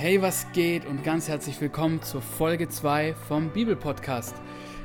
Hey, 0.00 0.22
was 0.22 0.46
geht 0.52 0.86
und 0.86 1.02
ganz 1.02 1.26
herzlich 1.26 1.60
willkommen 1.60 2.00
zur 2.02 2.22
Folge 2.22 2.68
2 2.68 3.16
vom 3.26 3.48
Bibelpodcast. 3.48 4.32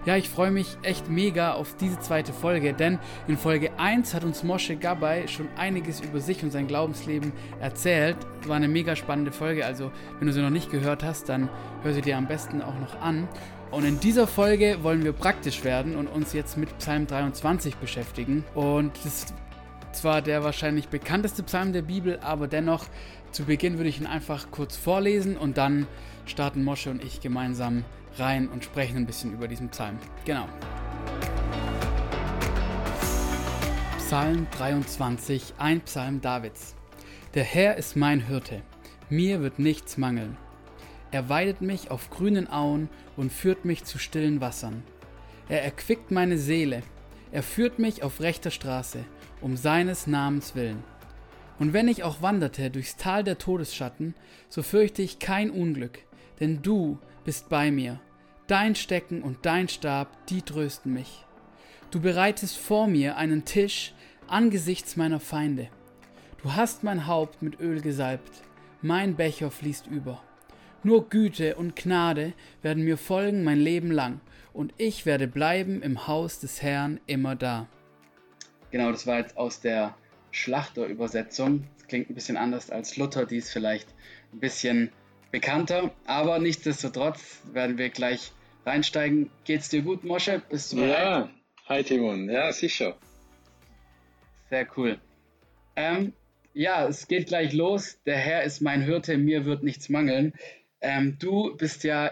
Ja, 0.08 0.18
ich 0.18 0.28
freue 0.28 0.50
mich 0.50 0.76
echt 0.82 1.08
mega 1.08 1.54
auf 1.54 1.76
diese 1.78 2.00
zweite 2.00 2.34
Folge, 2.34 2.74
denn 2.74 2.98
in 3.28 3.38
Folge 3.38 3.78
1 3.78 4.16
hat 4.16 4.24
uns 4.24 4.42
Moshe 4.42 4.76
Gabay 4.76 5.28
schon 5.28 5.50
einiges 5.56 6.02
über 6.02 6.20
sich 6.20 6.42
und 6.42 6.50
sein 6.50 6.66
Glaubensleben 6.66 7.32
erzählt. 7.62 8.18
War 8.48 8.56
eine 8.56 8.68
mega 8.68 8.96
spannende 8.96 9.32
Folge, 9.32 9.68
also 9.68 9.92
wenn 10.18 10.26
du 10.26 10.34
sie 10.34 10.42
noch 10.42 10.50
nicht 10.50 10.72
gehört 10.72 11.04
hast, 11.04 11.30
dann 11.30 11.48
hör 11.84 11.94
sie 11.94 12.02
dir 12.02 12.18
am 12.18 12.28
besten 12.28 12.64
auch 12.64 12.80
noch 12.80 13.00
an. 13.00 13.28
Und 13.70 13.86
in 13.86 14.00
dieser 14.00 14.26
Folge 14.26 14.80
wollen 14.82 15.04
wir 15.04 15.14
praktisch 15.14 15.64
werden 15.64 15.96
und 15.96 16.08
uns 16.08 16.34
jetzt 16.34 16.58
mit 16.58 16.76
Psalm 16.80 17.06
23 17.06 17.76
beschäftigen. 17.76 18.44
Und 18.56 18.94
das 19.04 19.28
zwar 19.94 20.22
der 20.22 20.44
wahrscheinlich 20.44 20.90
bekannteste 20.90 21.44
Psalm 21.44 21.74
der 21.74 21.82
Bibel, 21.82 22.20
aber 22.20 22.48
dennoch 22.48 22.86
zu 23.32 23.46
Beginn 23.46 23.78
würde 23.78 23.90
ich 23.90 24.00
ihn 24.00 24.08
einfach 24.08 24.52
kurz 24.52 24.76
vorlesen 24.76 25.38
und 25.38 25.58
dann 25.58 25.88
starten 26.26 26.64
Mosche 26.64 26.92
und 26.92 27.04
ich 27.04 27.22
gemeinsam 27.22 27.86
rein 28.18 28.48
und 28.48 28.64
sprechen 28.64 28.98
ein 28.98 29.06
bisschen 29.06 29.34
über 29.34 29.48
diesen 29.48 29.70
Psalm. 29.70 29.98
Genau. 30.26 30.48
Psalm 33.98 34.48
23, 34.58 35.56
ein 35.58 35.82
Psalm 35.82 36.22
Davids. 36.22 36.76
Der 37.34 37.44
Herr 37.44 37.78
ist 37.78 37.96
mein 37.96 38.20
Hirte, 38.20 38.62
mir 39.10 39.42
wird 39.42 39.58
nichts 39.58 39.98
mangeln. 39.98 40.38
Er 41.12 41.30
weidet 41.30 41.62
mich 41.62 41.90
auf 41.90 42.10
grünen 42.10 42.50
Auen 42.50 42.90
und 43.18 43.32
führt 43.32 43.66
mich 43.66 43.84
zu 43.86 43.98
stillen 43.98 44.42
Wassern. 44.42 44.84
Er 45.50 45.64
erquickt 45.64 46.12
meine 46.12 46.38
Seele, 46.38 46.84
er 47.32 47.42
führt 47.42 47.80
mich 47.80 48.04
auf 48.04 48.20
rechter 48.20 48.52
Straße, 48.52 49.04
um 49.44 49.58
seines 49.58 50.08
Namens 50.08 50.56
willen. 50.56 50.84
Und 51.60 51.74
wenn 51.74 51.88
ich 51.88 52.04
auch 52.04 52.22
wanderte 52.22 52.72
durchs 52.72 52.96
Tal 52.96 53.24
der 53.24 53.38
Todesschatten, 53.38 54.16
so 54.50 54.64
fürchte 54.64 55.02
ich 55.02 55.20
kein 55.20 55.52
Unglück, 55.52 56.00
denn 56.40 56.62
du 56.62 56.98
bist 57.26 57.50
bei 57.50 57.70
mir. 57.70 58.00
Dein 58.48 58.76
Stecken 58.76 59.22
und 59.22 59.38
dein 59.44 59.68
Stab, 59.68 60.26
die 60.28 60.42
trösten 60.42 60.94
mich. 60.94 61.26
Du 61.92 62.02
bereitest 62.02 62.58
vor 62.58 62.88
mir 62.88 63.18
einen 63.18 63.46
Tisch 63.46 63.94
angesichts 64.28 64.96
meiner 64.96 65.20
Feinde. 65.20 65.70
Du 66.42 66.54
hast 66.54 66.84
mein 66.84 67.08
Haupt 67.08 67.42
mit 67.42 67.60
Öl 67.60 67.82
gesalbt, 67.82 68.42
mein 68.82 69.16
Becher 69.16 69.52
fließt 69.52 69.88
über. 69.88 70.22
Nur 70.84 71.10
Güte 71.10 71.56
und 71.56 71.76
Gnade 71.76 72.34
werden 72.62 72.84
mir 72.84 72.98
folgen 72.98 73.44
mein 73.44 73.60
Leben 73.60 73.92
lang, 73.92 74.20
und 74.52 74.74
ich 74.78 75.06
werde 75.06 75.28
bleiben 75.28 75.82
im 75.82 76.08
Haus 76.08 76.40
des 76.40 76.62
Herrn 76.62 77.00
immer 77.08 77.36
da. 77.36 77.68
Genau, 78.74 78.92
das 78.92 79.06
war 79.06 79.20
jetzt 79.20 79.38
aus 79.38 79.62
der 79.62 79.96
Schlachterübersetzung. 80.32 81.68
Das 81.78 81.88
klingt 81.88 82.10
ein 82.10 82.16
bisschen 82.16 82.38
anders 82.38 82.72
als 82.72 82.98
Luther, 82.98 83.28
die 83.28 83.38
ist 83.38 83.52
vielleicht 83.52 83.88
ein 84.34 84.40
bisschen 84.40 84.90
bekannter, 85.30 85.92
aber 86.08 86.40
nichtsdestotrotz 86.40 87.44
werden 87.52 87.78
wir 87.78 87.92
gleich 87.92 88.32
reinsteigen. 88.66 89.30
Geht's 89.44 89.70
dir 89.70 89.84
gut, 89.84 90.04
Mosche? 90.04 90.42
Bist 90.50 90.72
du 90.72 90.78
bereit? 90.78 90.98
Ja, 90.98 91.30
hi 91.68 91.84
Timon. 91.84 92.28
Ja, 92.32 92.52
sicher. 92.52 92.98
Sehr 94.50 94.68
cool. 94.76 94.98
Ähm, 95.76 96.14
ja, 96.56 96.88
es 96.88 97.08
geht 97.08 97.28
gleich 97.28 97.54
los. 97.54 98.00
Der 98.08 98.18
Herr 98.18 98.42
ist 98.42 98.60
mein 98.62 98.82
Hirte, 98.82 99.20
mir 99.20 99.46
wird 99.46 99.62
nichts 99.62 99.88
mangeln. 99.90 100.34
Ähm, 100.82 101.18
du 101.20 101.56
bist 101.58 101.84
ja 101.84 102.10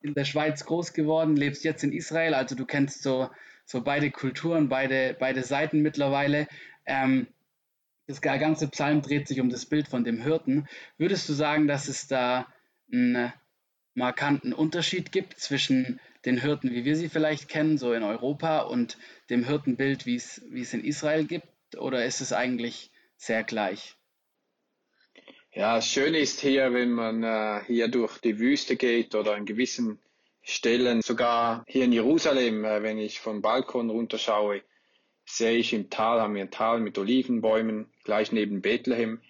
in 0.00 0.14
der 0.14 0.24
Schweiz 0.24 0.64
groß 0.64 0.92
geworden, 0.92 1.34
lebst 1.34 1.64
jetzt 1.64 1.82
in 1.82 1.92
Israel, 1.92 2.34
also 2.34 2.54
du 2.54 2.66
kennst 2.66 3.02
so, 3.02 3.30
so 3.64 3.82
beide 3.82 4.10
Kulturen, 4.10 4.68
beide, 4.68 5.16
beide 5.18 5.42
Seiten 5.42 5.80
mittlerweile. 5.80 6.48
Ähm, 6.86 7.26
das 8.06 8.20
ganze 8.20 8.68
Psalm 8.68 9.00
dreht 9.00 9.28
sich 9.28 9.40
um 9.40 9.48
das 9.48 9.64
Bild 9.64 9.88
von 9.88 10.04
dem 10.04 10.22
Hirten. 10.22 10.68
Würdest 10.98 11.28
du 11.28 11.32
sagen, 11.32 11.66
dass 11.66 11.88
es 11.88 12.06
da 12.06 12.46
einen 12.92 13.32
markanten 13.94 14.52
Unterschied 14.52 15.12
gibt 15.12 15.38
zwischen 15.38 16.00
den 16.24 16.40
Hirten, 16.40 16.72
wie 16.72 16.84
wir 16.84 16.96
sie 16.96 17.08
vielleicht 17.08 17.48
kennen, 17.48 17.78
so 17.78 17.92
in 17.92 18.02
Europa, 18.02 18.60
und 18.60 18.98
dem 19.30 19.44
Hirtenbild, 19.44 20.06
wie 20.06 20.16
es, 20.16 20.42
wie 20.50 20.62
es 20.62 20.74
in 20.74 20.84
Israel 20.84 21.24
gibt? 21.24 21.46
Oder 21.76 22.04
ist 22.04 22.20
es 22.20 22.32
eigentlich 22.32 22.90
sehr 23.16 23.42
gleich? 23.42 23.96
Ja, 25.52 25.80
schön 25.80 26.14
ist 26.14 26.40
hier, 26.40 26.72
wenn 26.74 26.90
man 26.90 27.22
äh, 27.22 27.62
hier 27.66 27.88
durch 27.88 28.18
die 28.18 28.38
Wüste 28.38 28.76
geht 28.76 29.14
oder 29.14 29.34
an 29.34 29.46
gewissen 29.46 30.00
Stellen, 30.44 31.00
sogar 31.00 31.64
hier 31.66 31.84
in 31.84 31.92
Jerusalem, 31.92 32.64
äh, 32.64 32.82
wenn 32.82 32.98
ich 32.98 33.20
vom 33.20 33.40
Balkon 33.40 33.90
runterschaue, 33.90 34.62
sehe 35.24 35.56
ich 35.56 35.72
im 35.72 35.88
Tal, 35.88 36.20
haben 36.20 36.34
wir 36.34 36.42
ein 36.42 36.50
Tal 36.50 36.80
mit 36.80 36.98
Olivenbäumen, 36.98 37.90
gleich 38.04 38.30
neben 38.30 38.60
Bethlehem. 38.60 39.20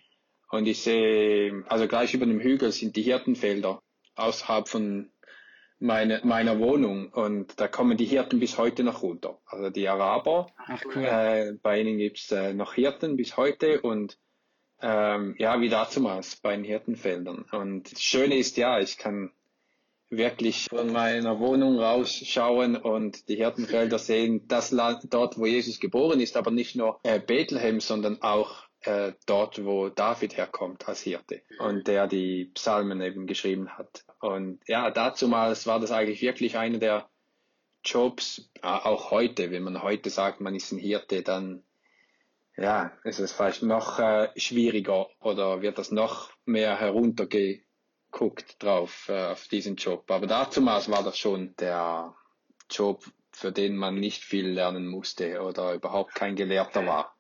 Und 0.51 0.67
ich 0.67 0.83
sehe, 0.83 1.65
also 1.69 1.87
gleich 1.87 2.15
über 2.15 2.27
dem 2.27 2.41
Hügel 2.41 2.73
sind 2.73 2.97
die 2.97 3.03
Hirtenfelder 3.03 3.81
außerhalb 4.17 4.69
von 4.69 5.11
meine, 5.79 6.21
meiner 6.25 6.59
Wohnung. 6.59 7.13
Und 7.13 7.61
da 7.61 7.69
kommen 7.69 7.97
die 7.97 8.07
Hirten 8.07 8.41
bis 8.41 8.59
heute 8.59 8.83
noch 8.83 9.03
runter. 9.03 9.39
Also 9.47 9.71
die 9.71 9.89
Araber, 9.89 10.49
Ach, 10.57 10.83
cool. 10.95 11.05
äh, 11.05 11.53
bei 11.63 11.81
ihnen 11.81 11.99
gibt's 11.99 12.31
äh, 12.33 12.55
noch 12.55 12.75
Hirten 12.75 13.17
bis 13.17 13.37
heute 13.37 13.81
und 13.81 14.19
ähm, 14.81 15.37
ja, 15.39 15.61
wie 15.61 15.69
damals 15.69 16.37
bei 16.37 16.57
den 16.57 16.65
Hirtenfeldern. 16.65 17.47
Und 17.53 17.93
das 17.93 18.03
Schöne 18.03 18.37
ist 18.37 18.57
ja, 18.57 18.81
ich 18.81 18.99
kann 18.99 19.31
wirklich 20.17 20.67
von 20.69 20.93
meiner 20.93 21.39
Wohnung 21.41 21.79
rausschauen 21.79 22.77
und 22.77 23.29
die 23.29 23.37
Hirtenfelder 23.37 23.99
sehen, 24.01 24.47
das 24.49 24.71
Land 24.71 25.13
dort, 25.13 25.39
wo 25.39 25.47
Jesus 25.47 25.81
geboren 25.81 26.21
ist, 26.21 26.37
aber 26.37 26.51
nicht 26.51 26.77
nur 26.77 27.01
äh, 27.03 27.21
Bethlehem, 27.21 27.81
sondern 27.81 28.23
auch 28.23 28.65
äh, 28.81 29.13
dort, 29.27 29.65
wo 29.65 29.89
David 29.89 30.37
herkommt 30.37 30.89
als 30.89 31.01
Hirte 31.01 31.43
und 31.59 31.87
der 31.87 32.07
die 32.07 32.51
Psalmen 32.55 33.01
eben 33.01 33.27
geschrieben 33.27 33.71
hat. 33.71 34.05
Und 34.21 34.61
ja, 34.67 34.91
dazumals 34.91 35.67
war 35.67 35.81
das 35.81 35.91
eigentlich 35.91 36.23
wirklich 36.23 36.59
einer 36.59 36.79
der 36.79 37.09
Jobs, 37.85 38.51
äh, 38.63 38.67
auch 38.67 39.11
heute, 39.11 39.51
wenn 39.51 39.63
man 39.63 39.83
heute 39.83 40.11
sagt, 40.11 40.41
man 40.41 40.55
ist 40.55 40.73
ein 40.73 40.79
Hirte, 40.79 41.23
dann 41.23 41.63
ja, 42.57 42.93
ist 43.03 43.19
es 43.19 43.33
vielleicht 43.33 43.63
noch 43.63 43.99
äh, 43.99 44.29
schwieriger 44.37 45.09
oder 45.21 45.61
wird 45.61 45.79
das 45.79 45.91
noch 45.91 46.31
mehr 46.45 46.79
heruntergehen 46.79 47.65
guckt 48.15 48.63
drauf, 48.63 49.09
äh, 49.09 49.27
auf 49.33 49.49
diesen 49.49 49.77
Job. 49.77 50.11
Aber 50.11 50.27
dazumals 50.27 50.91
war 50.91 51.03
das 51.03 51.19
schon 51.19 51.55
der 51.57 52.15
Job, 52.71 53.05
für 53.33 53.53
den 53.53 53.77
man 53.77 53.97
nicht 53.97 54.23
viel 54.23 54.49
lernen 54.49 54.87
musste 54.87 55.43
oder 55.43 55.75
überhaupt 55.75 56.15
kein 56.15 56.37
Gelehrter 56.37 56.87
war. 56.87 57.15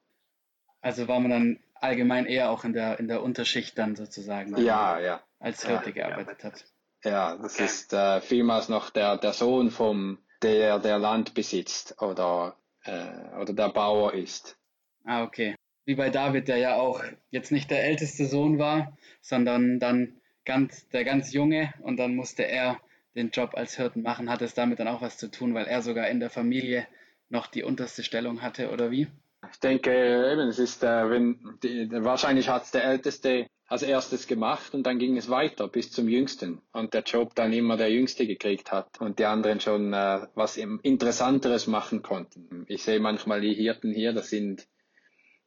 Also 0.80 1.08
war 1.08 1.20
man 1.20 1.30
dann 1.30 1.60
allgemein 1.74 2.26
eher 2.26 2.50
auch 2.50 2.64
in 2.64 2.72
der, 2.72 2.98
in 3.00 3.08
der 3.08 3.22
Unterschicht 3.22 3.76
dann 3.76 3.96
sozusagen, 3.96 4.56
ja, 4.56 5.00
ja. 5.00 5.22
als 5.40 5.66
Hirte 5.66 5.90
ja, 5.90 6.08
gearbeitet 6.08 6.42
ja. 6.42 6.44
hat. 6.44 6.64
Ja, 7.04 7.36
das 7.36 7.54
okay. 7.54 7.64
ist 7.64 7.92
äh, 7.92 8.20
vielmals 8.20 8.68
noch 8.68 8.90
der, 8.90 9.18
der 9.18 9.32
Sohn 9.32 9.70
vom, 9.70 10.18
der, 10.42 10.78
der 10.78 10.98
Land 10.98 11.34
besitzt 11.34 12.00
oder, 12.00 12.56
äh, 12.84 13.36
oder 13.40 13.52
der 13.52 13.68
Bauer 13.70 14.14
ist. 14.14 14.56
Ah, 15.04 15.24
okay. 15.24 15.56
Wie 15.84 15.96
bei 15.96 16.08
David, 16.08 16.48
der 16.48 16.58
ja 16.58 16.76
auch 16.76 17.02
jetzt 17.30 17.50
nicht 17.50 17.70
der 17.70 17.84
älteste 17.84 18.26
Sohn 18.26 18.58
war, 18.58 18.96
sondern 19.20 19.80
dann 19.80 20.20
ganz, 20.44 20.88
der 20.88 21.04
ganz 21.04 21.32
Junge 21.32 21.72
und 21.80 21.96
dann 21.98 22.14
musste 22.14 22.46
er 22.46 22.80
den 23.14 23.30
Job 23.30 23.54
als 23.54 23.76
Hirten 23.76 24.02
machen. 24.02 24.30
Hat 24.30 24.42
es 24.42 24.54
damit 24.54 24.78
dann 24.78 24.88
auch 24.88 25.02
was 25.02 25.16
zu 25.16 25.30
tun, 25.30 25.54
weil 25.54 25.66
er 25.66 25.82
sogar 25.82 26.08
in 26.08 26.20
der 26.20 26.30
Familie 26.30 26.86
noch 27.28 27.46
die 27.46 27.62
unterste 27.62 28.02
Stellung 28.02 28.42
hatte 28.42 28.70
oder 28.70 28.90
wie? 28.90 29.06
Ich 29.52 29.60
denke 29.60 29.90
eben, 29.90 30.48
es 30.48 30.58
ist, 30.58 30.82
äh, 30.82 31.10
wenn 31.10 31.58
die, 31.62 31.88
wahrscheinlich 31.90 32.48
hat 32.48 32.64
es 32.64 32.70
der 32.70 32.84
Älteste 32.84 33.46
als 33.66 33.82
erstes 33.82 34.26
gemacht 34.26 34.74
und 34.74 34.84
dann 34.84 34.98
ging 34.98 35.16
es 35.16 35.28
weiter 35.28 35.68
bis 35.68 35.90
zum 35.90 36.08
Jüngsten 36.08 36.60
und 36.72 36.94
der 36.94 37.02
Job 37.02 37.34
dann 37.34 37.52
immer 37.52 37.76
der 37.76 37.90
Jüngste 37.90 38.26
gekriegt 38.26 38.72
hat 38.72 39.00
und 39.00 39.18
die 39.18 39.24
anderen 39.24 39.60
schon 39.60 39.92
äh, 39.92 40.26
was 40.34 40.56
Interessanteres 40.56 41.66
machen 41.66 42.02
konnten. 42.02 42.64
Ich 42.68 42.82
sehe 42.82 43.00
manchmal 43.00 43.40
die 43.40 43.54
Hirten 43.54 43.92
hier, 43.92 44.12
das 44.12 44.30
sind 44.30 44.66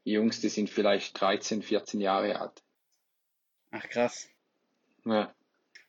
die 0.06 0.12
Jungs, 0.12 0.41
die 0.41 0.50
sind 0.50 0.69
vielleicht 0.69 1.19
13, 1.19 1.62
14 1.62 2.00
Jahre 2.02 2.40
alt. 2.40 2.64
Ach 3.72 3.88
krass. 3.90 4.29
Ja. 5.07 5.34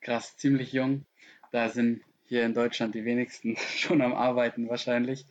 Krass, 0.01 0.37
ziemlich 0.37 0.71
jung. 0.71 1.05
Da 1.51 1.67
sind 1.69 2.01
hier 2.25 2.45
in 2.45 2.53
Deutschland 2.53 2.95
die 2.95 3.03
wenigsten 3.05 3.57
schon 3.75 4.01
am 4.01 4.13
Arbeiten 4.13 4.69
wahrscheinlich. 4.69 5.25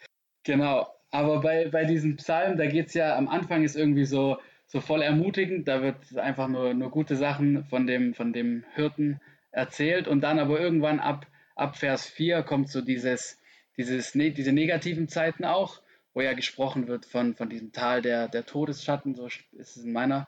Genau. 0.44 0.88
Aber 1.10 1.40
bei, 1.40 1.68
bei 1.68 1.84
diesem 1.84 2.16
Psalm, 2.16 2.58
da 2.58 2.66
geht 2.66 2.88
es 2.88 2.94
ja 2.94 3.16
am 3.16 3.28
Anfang 3.28 3.64
ist 3.64 3.76
irgendwie 3.76 4.04
so, 4.04 4.38
so 4.66 4.80
voll 4.80 5.00
ermutigend. 5.00 5.66
Da 5.66 5.82
wird 5.82 6.18
einfach 6.18 6.48
nur, 6.48 6.74
nur 6.74 6.90
gute 6.90 7.16
Sachen 7.16 7.64
von 7.64 7.86
dem, 7.86 8.12
von 8.12 8.34
dem 8.34 8.64
Hirten 8.74 9.20
erzählt. 9.52 10.06
Und 10.06 10.20
dann 10.20 10.38
aber 10.38 10.60
irgendwann 10.60 11.00
ab, 11.00 11.26
ab 11.56 11.78
Vers 11.78 12.06
4 12.06 12.42
kommt 12.42 12.68
so 12.68 12.82
dieses, 12.82 13.40
dieses, 13.78 14.14
ne, 14.14 14.32
diese 14.32 14.52
negativen 14.52 15.08
Zeiten 15.08 15.46
auch, 15.46 15.80
wo 16.12 16.20
ja 16.20 16.34
gesprochen 16.34 16.88
wird 16.88 17.06
von, 17.06 17.36
von 17.36 17.48
diesem 17.48 17.72
Tal 17.72 18.02
der, 18.02 18.28
der 18.28 18.44
Todesschatten, 18.44 19.14
so 19.14 19.26
ist 19.26 19.76
es 19.76 19.84
in 19.84 19.92
meiner 19.92 20.26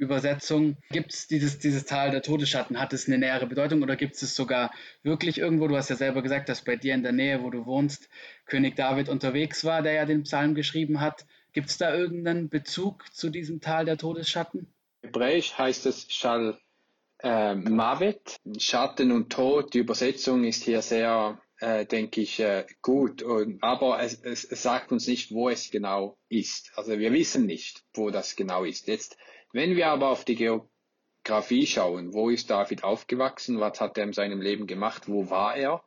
Übersetzung. 0.00 0.76
Gibt 0.90 1.12
es 1.12 1.26
dieses, 1.26 1.58
dieses 1.58 1.84
Tal 1.84 2.10
der 2.10 2.22
Todesschatten? 2.22 2.80
Hat 2.80 2.92
es 2.92 3.06
eine 3.06 3.18
nähere 3.18 3.46
Bedeutung 3.46 3.82
oder 3.82 3.96
gibt 3.96 4.14
es 4.14 4.34
sogar 4.34 4.72
wirklich 5.02 5.38
irgendwo? 5.38 5.68
Du 5.68 5.76
hast 5.76 5.90
ja 5.90 5.96
selber 5.96 6.22
gesagt, 6.22 6.48
dass 6.48 6.62
bei 6.62 6.76
dir 6.76 6.94
in 6.94 7.02
der 7.02 7.12
Nähe, 7.12 7.42
wo 7.42 7.50
du 7.50 7.66
wohnst, 7.66 8.08
König 8.46 8.76
David 8.76 9.08
unterwegs 9.08 9.64
war, 9.64 9.82
der 9.82 9.92
ja 9.92 10.06
den 10.06 10.22
Psalm 10.22 10.54
geschrieben 10.54 11.00
hat. 11.00 11.26
Gibt 11.52 11.68
es 11.68 11.78
da 11.78 11.94
irgendeinen 11.94 12.48
Bezug 12.48 13.04
zu 13.12 13.28
diesem 13.28 13.60
Tal 13.60 13.84
der 13.84 13.98
Todesschatten? 13.98 14.72
Hebräisch 15.02 15.56
heißt 15.58 15.86
es 15.86 16.06
Shal 16.10 16.58
äh, 17.22 17.54
Mavet, 17.54 18.36
Schatten 18.58 19.12
und 19.12 19.30
Tod. 19.30 19.74
Die 19.74 19.78
Übersetzung 19.78 20.44
ist 20.44 20.64
hier 20.64 20.80
sehr, 20.80 21.40
äh, 21.58 21.84
denke 21.84 22.22
ich, 22.22 22.40
äh, 22.40 22.64
gut. 22.82 23.22
Und, 23.22 23.62
aber 23.62 24.00
es, 24.02 24.20
es, 24.22 24.44
es 24.44 24.62
sagt 24.62 24.92
uns 24.92 25.06
nicht, 25.06 25.32
wo 25.32 25.48
es 25.50 25.70
genau 25.70 26.16
ist. 26.28 26.72
Also 26.76 26.98
wir 26.98 27.12
wissen 27.12 27.46
nicht, 27.46 27.82
wo 27.94 28.10
das 28.10 28.36
genau 28.36 28.64
ist. 28.64 28.86
Jetzt, 28.88 29.16
wenn 29.52 29.76
wir 29.76 29.88
aber 29.88 30.08
auf 30.08 30.24
die 30.24 30.36
Geografie 30.36 31.66
schauen, 31.66 32.12
wo 32.12 32.30
ist 32.30 32.50
David 32.50 32.84
aufgewachsen, 32.84 33.60
was 33.60 33.80
hat 33.80 33.98
er 33.98 34.04
in 34.04 34.12
seinem 34.12 34.40
Leben 34.40 34.66
gemacht, 34.66 35.08
wo 35.08 35.30
war 35.30 35.56
er, 35.56 35.82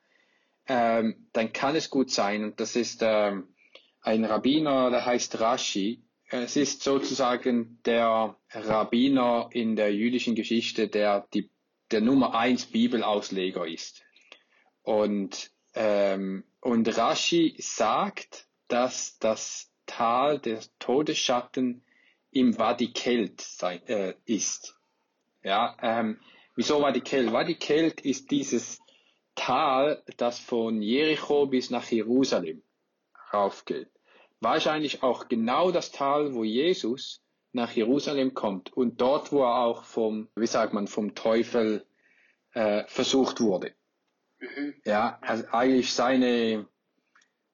ähm, 0.67 1.27
dann 1.33 1.53
kann 1.53 1.75
es 1.75 1.89
gut 1.89 2.11
sein, 2.11 2.43
und 2.43 2.59
das 2.59 2.75
ist 2.75 3.01
ähm, 3.01 3.53
ein 4.01 4.25
Rabbiner, 4.25 4.89
der 4.89 5.05
heißt 5.05 5.39
Rashi, 5.39 6.03
es 6.29 6.55
ist 6.55 6.81
sozusagen 6.81 7.79
der 7.85 8.37
Rabbiner 8.49 9.49
in 9.51 9.75
der 9.75 9.93
jüdischen 9.93 10.33
Geschichte, 10.33 10.87
der 10.87 11.27
die, 11.33 11.51
der 11.91 12.01
Nummer 12.01 12.33
eins 12.33 12.65
Bibelausleger 12.65 13.67
ist. 13.67 14.03
Und, 14.81 15.51
ähm, 15.75 16.43
und 16.59 16.97
Rashi 16.97 17.55
sagt, 17.59 18.47
dass 18.67 19.19
das 19.19 19.71
Tal 19.85 20.39
der 20.39 20.61
Todesschatten 20.79 21.85
im 22.33 22.57
Wadi 22.57 22.91
Kelt 22.91 23.41
sei, 23.41 23.77
äh, 23.87 24.15
ist. 24.25 24.75
Ja, 25.43 25.75
ähm, 25.81 26.19
wieso 26.55 26.81
Wadi 26.81 27.01
Kelt? 27.01 27.31
Wadi 27.31 27.55
Kelt 27.55 28.01
ist 28.01 28.31
dieses 28.31 28.79
Tal, 29.35 30.03
das 30.17 30.39
von 30.39 30.81
Jericho 30.81 31.45
bis 31.47 31.69
nach 31.69 31.89
Jerusalem 31.89 32.61
raufgeht 33.33 33.93
wahrscheinlich 34.43 35.01
auch 35.01 35.27
genau 35.27 35.71
das 35.71 35.91
Tal, 35.91 36.33
wo 36.35 36.43
Jesus 36.43 37.21
nach 37.53 37.71
Jerusalem 37.71 38.33
kommt 38.33 38.73
und 38.73 38.99
dort, 39.01 39.31
wo 39.31 39.43
er 39.43 39.59
auch 39.59 39.83
vom, 39.83 40.27
wie 40.35 40.47
sagt 40.47 40.73
man, 40.73 40.87
vom 40.87 41.15
Teufel 41.15 41.85
äh, 42.53 42.83
versucht 42.87 43.41
wurde. 43.41 43.73
Mhm. 44.39 44.75
Ja, 44.85 45.17
also 45.21 45.45
eigentlich 45.51 45.93
seine, 45.93 46.67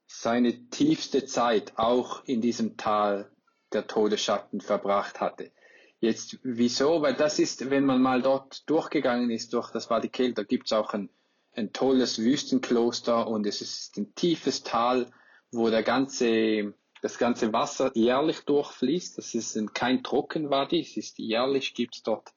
seine 0.07 0.69
tiefste 0.69 1.25
Zeit 1.25 1.73
auch 1.77 2.23
in 2.25 2.41
diesem 2.41 2.77
Tal 2.77 3.31
der 3.73 3.87
Todesschatten 3.87 4.61
verbracht 4.61 5.19
hatte. 5.19 5.51
Jetzt, 5.99 6.39
wieso? 6.43 7.01
Weil 7.01 7.13
das 7.13 7.39
ist, 7.39 7.69
wenn 7.69 7.85
man 7.85 8.01
mal 8.01 8.21
dort 8.21 8.69
durchgegangen 8.69 9.29
ist, 9.29 9.53
durch 9.53 9.71
das 9.71 9.87
Vatikel, 9.87 10.33
da 10.33 10.43
gibt's 10.43 10.71
auch 10.71 10.93
ein, 10.93 11.09
ein 11.53 11.73
tolles 11.73 12.19
Wüstenkloster 12.19 13.27
und 13.27 13.45
es 13.45 13.61
ist 13.61 13.97
ein 13.97 14.15
tiefes 14.15 14.63
Tal, 14.63 15.07
wo 15.51 15.69
der 15.69 15.83
ganze 15.83 16.73
das 17.01 17.17
ganze 17.17 17.53
Wasser 17.53 17.91
jährlich 17.93 18.41
durchfließt. 18.41 19.17
Das 19.17 19.33
ist 19.33 19.57
kein 19.73 20.03
Trockenwadi, 20.03 20.81
es 20.81 20.97
ist 20.97 21.17
jährlich 21.17 21.73
gibt 21.73 21.95
es 21.95 22.03
dort 22.03 22.33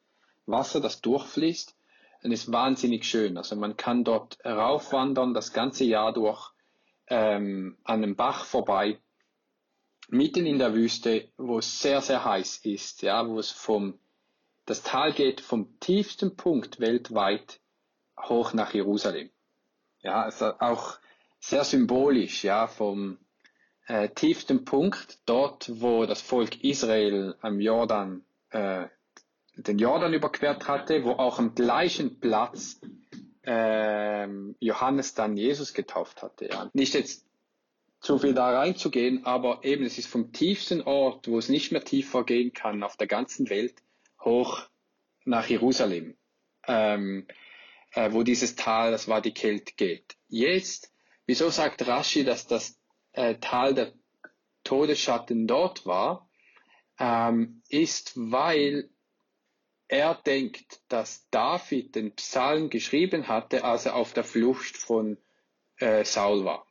Wasser, 0.46 0.80
das 0.80 1.00
durchfließt 1.00 1.76
und 2.22 2.32
ist 2.32 2.52
wahnsinnig 2.52 3.04
schön. 3.04 3.36
Also 3.36 3.56
man 3.56 3.76
kann 3.76 4.04
dort 4.04 4.38
raufwandern 4.44 5.34
das 5.34 5.52
ganze 5.52 5.84
Jahr 5.84 6.12
durch 6.12 6.50
ähm, 7.08 7.76
an 7.84 8.02
einem 8.02 8.16
Bach 8.16 8.44
vorbei, 8.44 9.00
mitten 10.12 10.44
in 10.46 10.58
der 10.58 10.74
Wüste, 10.74 11.28
wo 11.38 11.58
es 11.58 11.80
sehr 11.80 12.02
sehr 12.02 12.24
heiß 12.24 12.58
ist, 12.64 13.02
ja, 13.02 13.26
wo 13.26 13.38
es 13.38 13.50
vom 13.50 13.98
das 14.66 14.82
Tal 14.82 15.12
geht 15.12 15.40
vom 15.40 15.78
tiefsten 15.80 16.36
Punkt 16.36 16.78
weltweit 16.78 17.60
hoch 18.20 18.52
nach 18.52 18.74
Jerusalem. 18.74 19.30
Ja, 20.02 20.22
also 20.22 20.52
auch 20.58 20.98
sehr 21.40 21.64
symbolisch, 21.64 22.44
ja, 22.44 22.68
vom 22.68 23.18
äh, 23.86 24.10
tiefsten 24.10 24.64
Punkt, 24.64 25.18
dort 25.26 25.80
wo 25.80 26.06
das 26.06 26.20
Volk 26.20 26.62
Israel 26.62 27.34
am 27.40 27.60
Jordan, 27.60 28.24
äh, 28.50 28.86
den 29.56 29.78
Jordan 29.78 30.12
überquert 30.12 30.68
hatte, 30.68 31.04
wo 31.04 31.12
auch 31.12 31.38
am 31.38 31.54
gleichen 31.54 32.20
Platz 32.20 32.80
äh, 33.44 34.28
Johannes 34.60 35.14
dann 35.14 35.36
Jesus 35.36 35.72
getauft 35.74 36.22
hatte. 36.22 36.48
Ja. 36.48 36.70
Nicht 36.74 36.94
jetzt 36.94 37.26
zu 38.02 38.18
viel 38.18 38.34
da 38.34 38.50
reinzugehen, 38.50 39.24
aber 39.24 39.64
eben 39.64 39.84
es 39.84 39.96
ist 39.96 40.08
vom 40.08 40.32
tiefsten 40.32 40.82
Ort, 40.82 41.28
wo 41.28 41.38
es 41.38 41.48
nicht 41.48 41.70
mehr 41.70 41.84
tiefer 41.84 42.24
gehen 42.24 42.52
kann 42.52 42.82
auf 42.82 42.96
der 42.96 43.06
ganzen 43.06 43.48
Welt, 43.48 43.76
hoch 44.20 44.68
nach 45.24 45.46
Jerusalem, 45.46 46.16
ähm, 46.66 47.28
äh, 47.92 48.12
wo 48.12 48.24
dieses 48.24 48.56
Tal, 48.56 48.90
das 48.90 49.06
war 49.06 49.20
die 49.20 49.32
Kälte, 49.32 49.74
geht. 49.76 50.16
Jetzt, 50.28 50.92
wieso 51.26 51.48
sagt 51.50 51.86
Rashi, 51.86 52.24
dass 52.24 52.48
das 52.48 52.76
äh, 53.12 53.36
Tal 53.36 53.74
der 53.74 53.92
Todesschatten 54.64 55.46
dort 55.46 55.86
war, 55.86 56.28
ähm, 56.98 57.62
ist, 57.68 58.14
weil 58.16 58.90
er 59.86 60.14
denkt, 60.14 60.80
dass 60.88 61.28
David 61.30 61.94
den 61.94 62.16
Psalm 62.16 62.68
geschrieben 62.68 63.28
hatte, 63.28 63.62
als 63.62 63.86
er 63.86 63.94
auf 63.94 64.12
der 64.12 64.24
Flucht 64.24 64.76
von 64.76 65.18
äh, 65.76 66.04
Saul 66.04 66.44
war. 66.44 66.66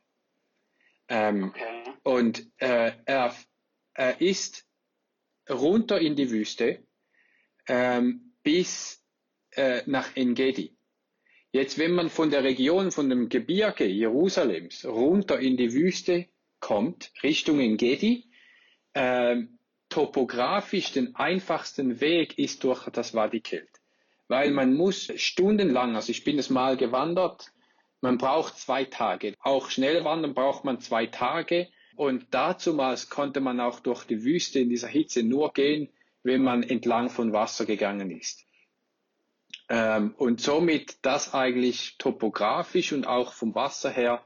Ähm, 1.12 1.50
okay. 1.50 1.82
Und 2.04 2.50
äh, 2.56 2.92
er, 3.04 3.36
er 3.92 4.20
ist 4.22 4.66
runter 5.48 6.00
in 6.00 6.16
die 6.16 6.30
Wüste 6.30 6.86
ähm, 7.68 8.32
bis 8.42 9.04
äh, 9.50 9.82
nach 9.84 10.16
Engedi. 10.16 10.74
Jetzt, 11.52 11.78
wenn 11.78 11.92
man 11.92 12.08
von 12.08 12.30
der 12.30 12.44
Region, 12.44 12.90
von 12.90 13.10
dem 13.10 13.28
Gebirge 13.28 13.84
Jerusalems 13.84 14.86
runter 14.86 15.38
in 15.38 15.58
die 15.58 15.74
Wüste 15.74 16.28
kommt, 16.60 17.12
Richtung 17.22 17.60
Engedi, 17.60 18.30
äh, 18.94 19.36
topografisch 19.90 20.92
den 20.92 21.14
einfachsten 21.14 22.00
Weg 22.00 22.38
ist 22.38 22.64
durch 22.64 22.88
das 22.88 23.12
Wadi 23.12 23.40
Kelt. 23.40 23.68
Weil 24.28 24.50
man 24.50 24.72
muss 24.72 25.12
stundenlang, 25.16 25.94
also 25.94 26.10
ich 26.10 26.24
bin 26.24 26.38
es 26.38 26.48
mal 26.48 26.78
gewandert, 26.78 27.52
man 28.02 28.18
braucht 28.18 28.58
zwei 28.58 28.84
Tage. 28.84 29.36
Auch 29.40 29.70
schnell 29.70 30.04
wandern 30.04 30.34
braucht 30.34 30.64
man 30.64 30.80
zwei 30.80 31.06
Tage. 31.06 31.68
Und 31.94 32.34
dazumals 32.34 33.08
konnte 33.08 33.40
man 33.40 33.60
auch 33.60 33.80
durch 33.80 34.04
die 34.04 34.24
Wüste 34.24 34.58
in 34.58 34.68
dieser 34.68 34.88
Hitze 34.88 35.22
nur 35.22 35.52
gehen, 35.52 35.88
wenn 36.22 36.42
man 36.42 36.62
entlang 36.62 37.10
von 37.10 37.32
Wasser 37.32 37.64
gegangen 37.64 38.10
ist. 38.10 38.44
Ähm, 39.68 40.14
und 40.18 40.40
somit 40.40 40.98
das 41.02 41.32
eigentlich 41.32 41.96
topografisch 41.98 42.92
und 42.92 43.06
auch 43.06 43.32
vom 43.32 43.54
Wasser 43.54 43.90
her 43.90 44.24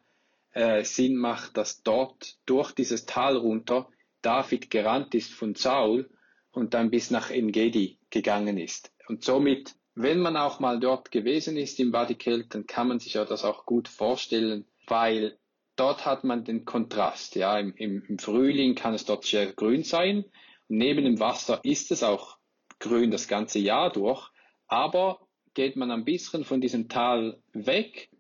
äh, 0.53 0.83
Sinn 0.85 1.17
macht, 1.17 1.57
dass 1.57 1.83
dort 1.83 2.37
durch 2.47 2.73
dieses 2.73 3.05
Tal 3.05 3.37
runter 3.37 3.89
David 4.23 4.71
gerannt 4.71 5.15
ist 5.15 5.33
von 5.33 5.55
Saul 5.55 6.11
und 6.51 6.73
dann 6.73 6.91
bis 6.91 7.11
nach 7.11 7.31
Engedi 7.31 7.99
gegangen 8.09 8.57
ist. 8.57 8.93
Und 9.07 9.23
somit, 9.23 9.75
wenn 9.97 10.21
man 10.21 10.37
auch 10.37 10.61
mal 10.61 10.79
dort 10.79 11.11
gewesen 11.11 11.57
ist 11.57 11.81
im 11.81 11.91
Kelt, 12.19 12.55
dann 12.55 12.67
kann 12.67 12.89
man 12.89 13.01
sich 13.01 13.15
ja 13.15 13.25
das 13.25 13.45
auch 13.45 13.65
gut 13.65 13.89
vorstellen, 13.89 14.67
weil 14.87 15.39
dort 15.75 16.05
hat 16.05 16.23
man 16.23 16.45
den 16.45 16.67
Kontrast. 16.67 17.35
Ja, 17.35 17.59
im, 17.59 17.75
im, 17.77 18.19
Frühling 18.19 18.75
kann 18.75 18.93
es 18.93 19.07
dort 19.07 19.25
sehr 19.25 19.53
grün 19.55 19.85
sein. 19.85 20.27
Neben 20.69 21.05
dem 21.05 21.19
Wasser 21.19 21.61
ist 21.63 21.91
es 21.91 22.03
auch 22.03 22.37
grün 22.79 23.11
das 23.11 23.27
ganze 23.27 23.59
Jahr 23.59 23.91
durch. 23.91 24.31
Aber 24.69 25.27
geht 25.55 25.77
man 25.77 25.91
ein 25.91 26.05
bisschen 26.05 26.45
von 26.45 26.61
diesem 26.61 26.91
Tal 26.91 27.41
weg, 27.55 28.11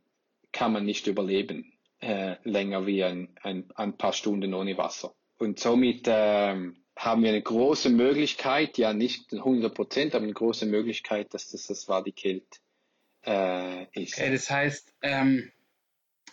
kann 0.53 0.73
man 0.73 0.87
nicht 0.87 1.07
überleben 1.07 1.75
äh, 2.01 2.37
länger 2.45 2.87
wie 2.87 3.05
ein, 3.05 3.37
ein, 3.43 3.71
ein 3.75 3.99
paar 3.99 4.15
Stunden 4.15 4.55
ohne 4.55 4.79
Wasser. 4.79 5.15
Und 5.39 5.59
somit 5.59 6.05
ähm, 6.07 6.86
haben 6.97 7.23
wir 7.23 7.31
eine 7.31 7.43
große 7.43 7.91
Möglichkeit, 7.91 8.79
ja 8.79 8.93
nicht 8.93 9.33
100 9.33 9.75
Prozent, 9.75 10.15
aber 10.15 10.25
eine 10.25 10.33
große 10.33 10.67
Möglichkeit, 10.67 11.33
dass 11.35 11.51
das 11.51 11.67
das 11.67 11.89
Wadikelt 11.89 12.47
äh, 13.25 13.85
ist. 13.93 14.15
Okay, 14.15 14.33
das 14.33 14.51
heißt, 14.51 14.95
ähm, 15.03 15.53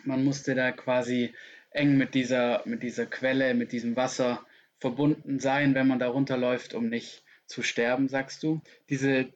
man 0.06 0.24
musste 0.24 0.56
da 0.56 0.72
quasi 0.72 1.34
eng 1.72 1.98
mit 1.98 2.14
dieser, 2.14 2.62
mit 2.66 2.82
dieser 2.82 3.06
Quelle, 3.06 3.54
mit 3.54 3.72
diesem 3.72 3.96
Wasser 3.96 4.46
verbunden 4.80 5.40
sein, 5.40 5.76
wenn 5.76 5.88
man 5.88 6.00
da 6.00 6.08
runterläuft, 6.08 6.74
um 6.74 6.88
nicht 6.88 7.24
zu 7.46 7.62
sterben, 7.62 8.08
sagst 8.08 8.42
du. 8.44 8.62
Diese, 8.90 9.34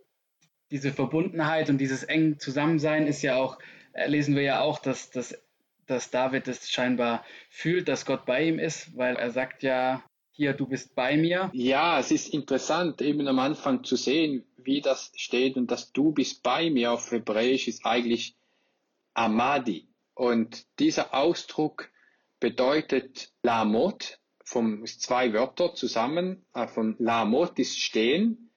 diese 0.72 0.93
Verbundenheit 0.93 1.69
und 1.69 1.77
dieses 1.77 2.03
eng 2.03 2.39
Zusammensein 2.39 3.05
ist 3.05 3.22
ja 3.22 3.36
auch, 3.36 3.60
äh, 3.93 4.07
lesen 4.07 4.36
wir 4.36 4.43
ja 4.43 4.62
auch, 4.62 4.79
dass 4.79 5.10
das 5.10 5.38
dass 5.88 6.12
David 6.12 6.50
es 6.50 6.69
scheinbar 6.69 7.24
fühlt, 7.50 7.88
dass 7.88 8.05
Gott 8.05 8.25
bei 8.25 8.43
ihm 8.43 8.60
ist, 8.60 8.96
weil 8.98 9.15
er 9.15 9.31
sagt 9.31 9.63
ja, 9.63 10.03
hier, 10.38 10.53
du 10.53 10.67
bist 10.67 10.94
bei 10.94 11.17
mir. 11.17 11.50
Ja, 11.53 12.00
es 12.00 12.12
ist 12.12 12.32
interessant, 12.32 13.01
eben 13.01 13.27
am 13.27 13.39
Anfang 13.39 13.84
zu 13.84 13.96
sehen, 13.96 14.46
wie 14.56 14.82
das 14.82 15.12
steht 15.15 15.58
und 15.58 15.72
dass 15.72 15.91
du 15.91 16.12
bist 16.12 16.44
bei 16.44 16.70
mir 16.70 16.91
auf 16.91 17.12
Hebräisch 17.12 17.67
ist 17.67 17.86
eigentlich 17.86 18.38
Amadi. 19.15 19.88
Und 20.13 20.67
dieser 20.77 21.15
Ausdruck 21.15 21.89
bedeutet 22.39 23.34
Lamot, 23.41 24.20
vom 24.44 24.86
zwei 24.86 25.34
Wörter 25.34 25.74
zusammen, 25.74 26.46
äh, 26.53 26.67
von 26.67 26.96
Lamot 27.00 27.58
ist 27.58 27.79
stehen 27.79 28.51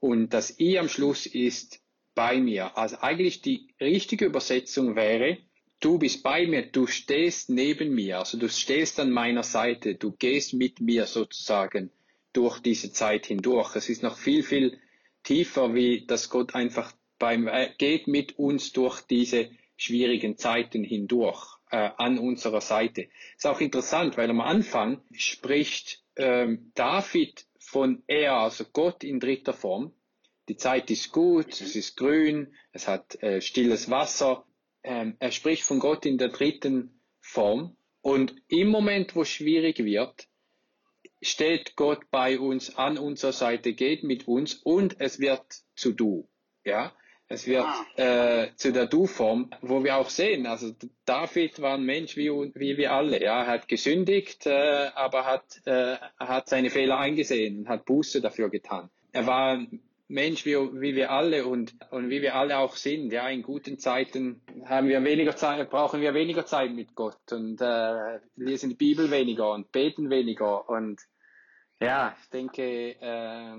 und 0.00 0.34
das 0.34 0.60
I 0.60 0.78
am 0.78 0.90
Schluss 0.90 1.24
ist 1.24 1.80
bei 2.14 2.38
mir. 2.38 2.76
Also 2.76 2.98
eigentlich 3.00 3.40
die 3.40 3.74
richtige 3.80 4.26
Übersetzung 4.26 4.94
wäre, 4.94 5.38
du 5.84 5.98
bist 5.98 6.22
bei 6.22 6.46
mir, 6.46 6.62
du 6.62 6.86
stehst 6.86 7.50
neben 7.50 7.94
mir, 7.94 8.20
also 8.20 8.38
du 8.38 8.48
stehst 8.48 8.98
an 8.98 9.10
meiner 9.10 9.42
Seite, 9.42 9.94
du 9.96 10.12
gehst 10.12 10.54
mit 10.54 10.80
mir 10.80 11.04
sozusagen 11.06 11.90
durch 12.32 12.60
diese 12.60 12.90
Zeit 12.90 13.26
hindurch. 13.26 13.76
Es 13.76 13.90
ist 13.90 14.02
noch 14.02 14.16
viel, 14.16 14.42
viel 14.42 14.78
tiefer, 15.22 15.74
wie 15.74 16.06
dass 16.06 16.30
Gott 16.30 16.54
einfach 16.54 16.92
beim, 17.18 17.48
äh, 17.48 17.70
geht 17.76 18.08
mit 18.08 18.38
uns 18.38 18.72
durch 18.72 19.02
diese 19.02 19.50
schwierigen 19.76 20.38
Zeiten 20.38 20.84
hindurch 20.84 21.58
äh, 21.70 21.90
an 21.96 22.18
unserer 22.18 22.62
Seite. 22.62 23.08
Ist 23.36 23.46
auch 23.46 23.60
interessant, 23.60 24.16
weil 24.16 24.30
am 24.30 24.40
Anfang 24.40 25.02
spricht 25.12 26.02
ähm, 26.16 26.72
David 26.74 27.44
von 27.58 28.02
er, 28.06 28.34
also 28.34 28.64
Gott 28.72 29.04
in 29.04 29.20
dritter 29.20 29.52
Form. 29.52 29.92
Die 30.48 30.56
Zeit 30.56 30.90
ist 30.90 31.12
gut, 31.12 31.60
es 31.60 31.76
ist 31.76 31.96
grün, 31.96 32.54
es 32.72 32.88
hat 32.88 33.22
äh, 33.22 33.40
stilles 33.40 33.90
Wasser. 33.90 34.44
Ähm, 34.84 35.16
er 35.18 35.32
spricht 35.32 35.64
von 35.64 35.80
Gott 35.80 36.06
in 36.06 36.18
der 36.18 36.28
dritten 36.28 37.00
Form. 37.20 37.76
Und 38.02 38.34
im 38.48 38.68
Moment, 38.68 39.16
wo 39.16 39.22
es 39.22 39.30
schwierig 39.30 39.82
wird, 39.82 40.28
steht 41.22 41.74
Gott 41.74 42.10
bei 42.10 42.38
uns 42.38 42.76
an 42.76 42.98
unserer 42.98 43.32
Seite, 43.32 43.72
geht 43.72 44.04
mit 44.04 44.28
uns 44.28 44.54
und 44.54 45.00
es 45.00 45.18
wird 45.18 45.42
zu 45.74 45.92
du. 45.92 46.28
Ja, 46.64 46.92
es 47.28 47.46
wird 47.46 47.66
äh, 47.96 48.48
zu 48.56 48.72
der 48.72 48.86
Du-Form, 48.86 49.50
wo 49.62 49.82
wir 49.82 49.96
auch 49.96 50.10
sehen, 50.10 50.46
also 50.46 50.74
David 51.06 51.60
war 51.62 51.74
ein 51.74 51.84
Mensch 51.84 52.16
wie, 52.16 52.28
wie 52.28 52.76
wir 52.76 52.92
alle. 52.92 53.22
Ja, 53.22 53.42
er 53.42 53.46
hat 53.46 53.68
gesündigt, 53.68 54.46
äh, 54.46 54.90
aber 54.94 55.24
hat, 55.24 55.62
äh, 55.64 55.96
hat 56.18 56.48
seine 56.48 56.68
Fehler 56.68 56.98
eingesehen 56.98 57.60
und 57.60 57.68
hat 57.68 57.86
Buße 57.86 58.20
dafür 58.20 58.50
getan. 58.50 58.90
Er 59.12 59.26
war 59.26 59.54
ein 59.54 59.80
Mensch 60.08 60.44
wie, 60.44 60.54
wie 60.54 60.94
wir 60.94 61.10
alle 61.10 61.46
und, 61.46 61.74
und 61.90 62.10
wie 62.10 62.20
wir 62.20 62.34
alle 62.34 62.58
auch 62.58 62.76
sind. 62.76 63.12
Ja, 63.12 63.28
in 63.28 63.42
guten 63.42 63.78
Zeiten 63.78 64.42
haben 64.66 64.88
wir 64.88 65.02
weniger 65.02 65.34
Zeit, 65.34 65.70
brauchen 65.70 66.00
wir 66.00 66.14
weniger 66.14 66.44
Zeit 66.44 66.72
mit 66.72 66.94
Gott 66.94 67.32
und 67.32 67.60
äh, 67.60 68.20
lesen 68.36 68.70
die 68.70 68.76
Bibel 68.76 69.10
weniger 69.10 69.52
und 69.52 69.72
beten 69.72 70.10
weniger 70.10 70.68
und 70.68 71.00
ja, 71.80 72.16
ich 72.22 72.30
denke, 72.30 72.96
äh, 73.00 73.56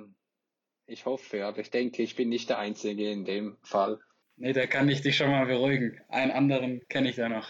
ich 0.88 1.06
hoffe, 1.06 1.46
aber 1.46 1.60
ich 1.60 1.72
denke, 1.72 2.04
ich 2.04 2.16
bin 2.16 2.30
nicht 2.30 2.50
der 2.50 2.60
Einzige 2.60 3.10
in 3.10 3.26
dem 3.26 3.58
Fall. 3.62 4.00
Nee, 4.38 4.54
da 4.54 4.68
kann 4.68 4.90
ich 4.90 5.02
dich 5.02 5.16
schon 5.16 5.32
mal 5.32 5.46
beruhigen. 5.46 6.02
Einen 6.10 6.32
anderen 6.32 6.82
kenne 6.90 7.10
ich 7.10 7.16
da 7.16 7.30
noch. 7.30 7.50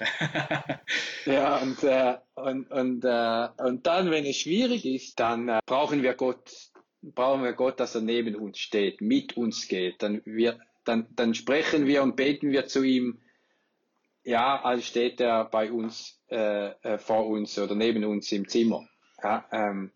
ja, 1.25 1.57
und, 1.57 1.83
äh, 1.83 2.17
und, 2.35 2.71
und, 2.71 3.03
äh, 3.03 3.47
und 3.57 3.87
dann, 3.87 4.11
wenn 4.11 4.25
es 4.25 4.37
schwierig 4.37 4.85
ist, 4.85 5.19
dann 5.19 5.49
äh, 5.49 5.59
brauchen 5.65 6.03
wir 6.03 6.13
Gott, 6.13 6.71
brauchen 7.13 7.43
wir 7.43 7.53
Gott, 7.53 7.79
dass 7.79 7.95
er 7.95 8.01
neben 8.01 8.35
uns 8.35 8.59
steht, 8.59 9.01
mit 9.01 9.37
uns 9.37 9.67
geht. 9.67 10.01
Dann, 10.01 10.21
wir, 10.25 10.59
dann, 10.83 11.07
dann 11.15 11.33
sprechen 11.33 11.85
wir 11.85 12.03
und 12.03 12.15
beten 12.15 12.51
wir 12.51 12.67
zu 12.67 12.83
ihm, 12.83 13.19
ja, 14.23 14.61
als 14.61 14.87
steht 14.87 15.21
er 15.21 15.45
bei 15.45 15.71
uns, 15.71 16.19
äh, 16.29 16.69
äh 16.81 16.97
vor 16.97 17.27
uns 17.27 17.59
oder 17.59 17.75
neben 17.75 18.03
uns 18.05 18.31
im 18.31 18.47
Zimmer. 18.47 18.87
Ja, 19.21 19.45
ähm, 19.51 19.91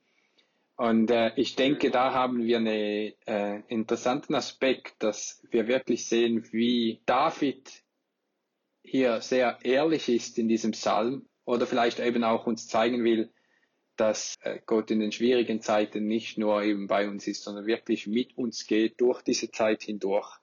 und 0.76 1.12
äh, 1.12 1.34
ich 1.36 1.56
denke, 1.56 1.92
da 1.92 2.14
haben 2.14 2.46
wir 2.46 2.58
einen 2.58 3.14
äh, 3.26 3.60
interessanten 3.68 4.34
Aspekt, 4.34 5.04
dass 5.04 5.46
wir 5.52 5.68
wirklich 5.68 6.08
sehen, 6.08 6.48
wie 6.52 7.02
David 7.06 7.84
hier 8.82 9.20
sehr 9.20 9.60
ehrlich 9.64 10.08
ist 10.08 10.38
in 10.40 10.48
diesem 10.48 10.72
Psalm 10.72 11.28
oder 11.44 11.68
vielleicht 11.68 12.00
eben 12.00 12.24
auch 12.24 12.48
uns 12.48 12.68
zeigen 12.68 13.04
will, 13.04 13.30
dass 14.00 14.36
äh, 14.42 14.60
Gott 14.66 14.92
in 14.92 15.00
den 15.00 15.12
schwierigen 15.12 15.62
Zeiten 15.62 16.08
nicht 16.08 16.38
nur 16.38 16.64
eben 16.64 16.88
bei 16.88 17.08
uns 17.08 17.28
ist, 17.28 17.44
sondern 17.44 17.66
wirklich 17.66 18.08
mit 18.08 18.38
uns 18.38 18.66
geht 18.68 19.02
durch 19.02 19.22
diese 19.22 19.52
Zeit 19.52 19.84
hindurch 19.84 20.40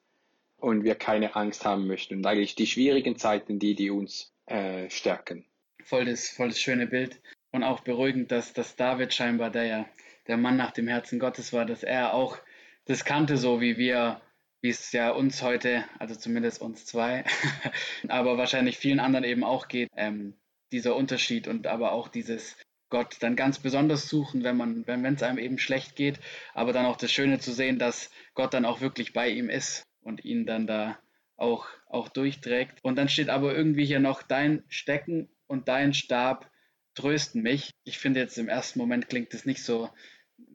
und 0.57 0.85
wir 0.85 0.95
keine 0.95 1.37
Angst 1.37 1.65
haben 1.65 1.87
möchten. 1.87 2.17
Und 2.17 2.27
eigentlich 2.27 2.55
die 2.55 2.67
schwierigen 2.67 3.17
Zeiten, 3.17 3.59
die, 3.59 3.75
die 3.75 3.91
uns 3.91 4.33
äh, 4.47 4.91
stärken. 4.91 5.45
Voll 5.85 6.05
das, 6.05 6.29
voll 6.29 6.49
das 6.49 6.61
schöne 6.61 6.87
Bild 6.87 7.21
und 7.53 7.63
auch 7.63 7.81
beruhigend, 7.81 8.33
dass, 8.33 8.53
dass 8.53 8.77
David 8.77 9.15
scheinbar, 9.15 9.51
der 9.51 9.65
ja 9.65 9.89
der 10.27 10.37
Mann 10.37 10.57
nach 10.57 10.73
dem 10.73 10.89
Herzen 10.89 11.19
Gottes 11.19 11.53
war, 11.53 11.65
dass 11.65 11.83
er 11.83 12.15
auch 12.15 12.39
das 12.85 13.05
kannte, 13.05 13.37
so 13.37 13.61
wie 13.61 13.77
wir, 13.79 14.21
wie 14.61 14.71
es 14.71 14.93
ja 14.93 15.11
uns 15.11 15.43
heute, 15.43 15.85
also 15.99 16.15
zumindest 16.15 16.61
uns 16.61 16.85
zwei, 16.85 17.25
aber 18.09 18.37
wahrscheinlich 18.37 18.77
vielen 18.79 19.01
anderen 19.01 19.25
eben 19.25 19.45
auch 19.45 19.69
geht, 19.69 19.89
ähm, 19.97 20.35
dieser 20.73 20.97
Unterschied 20.97 21.47
und 21.47 21.67
aber 21.67 21.93
auch 21.93 22.09
dieses 22.09 22.57
Gott 22.89 23.17
dann 23.21 23.37
ganz 23.37 23.59
besonders 23.59 24.09
suchen, 24.09 24.45
wenn 24.45 24.57
man, 24.57 24.87
wenn 24.87 25.05
es 25.05 25.23
einem 25.23 25.39
eben 25.39 25.59
schlecht 25.59 25.97
geht, 25.97 26.21
aber 26.55 26.73
dann 26.73 26.87
auch 26.87 26.97
das 26.97 27.13
Schöne 27.13 27.39
zu 27.39 27.53
sehen, 27.53 27.79
dass 27.79 28.11
Gott 28.35 28.55
dann 28.55 28.65
auch 28.65 28.81
wirklich 28.81 29.13
bei 29.13 29.29
ihm 29.29 29.51
ist 29.51 29.83
und 30.03 30.25
ihn 30.25 30.47
dann 30.47 30.67
da 30.67 30.99
auch, 31.37 31.67
auch 31.89 32.09
durchträgt. 32.09 32.79
Und 32.83 32.97
dann 32.97 33.09
steht 33.09 33.29
aber 33.29 33.55
irgendwie 33.55 33.85
hier 33.85 34.01
noch 34.01 34.23
dein 34.23 34.65
Stecken 34.69 35.29
und 35.47 35.69
dein 35.69 35.95
Stab 35.95 36.51
trösten 36.95 37.43
mich. 37.43 37.71
Ich 37.85 37.99
finde 37.99 38.21
jetzt 38.21 38.39
im 38.39 38.49
ersten 38.49 38.79
Moment 38.79 39.09
klingt 39.09 39.35
es 39.35 39.45
nicht 39.45 39.63
so 39.63 39.91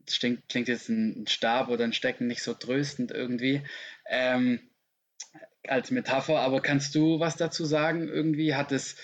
klingt, 0.08 0.48
klingt 0.50 0.68
jetzt 0.68 0.90
ein 0.90 1.28
Stab 1.28 1.70
oder 1.70 1.84
ein 1.84 1.94
Stecken 1.94 2.28
nicht 2.28 2.44
so 2.44 2.54
tröstend 2.54 3.12
irgendwie 3.12 3.62
ähm, 4.08 4.60
als 5.68 5.92
Metapher, 5.92 6.40
aber 6.40 6.62
kannst 6.62 6.96
du 6.96 7.20
was 7.20 7.38
dazu 7.38 7.66
sagen? 7.66 8.08
Irgendwie 8.08 8.56
hat 8.56 8.72
es 8.72 8.96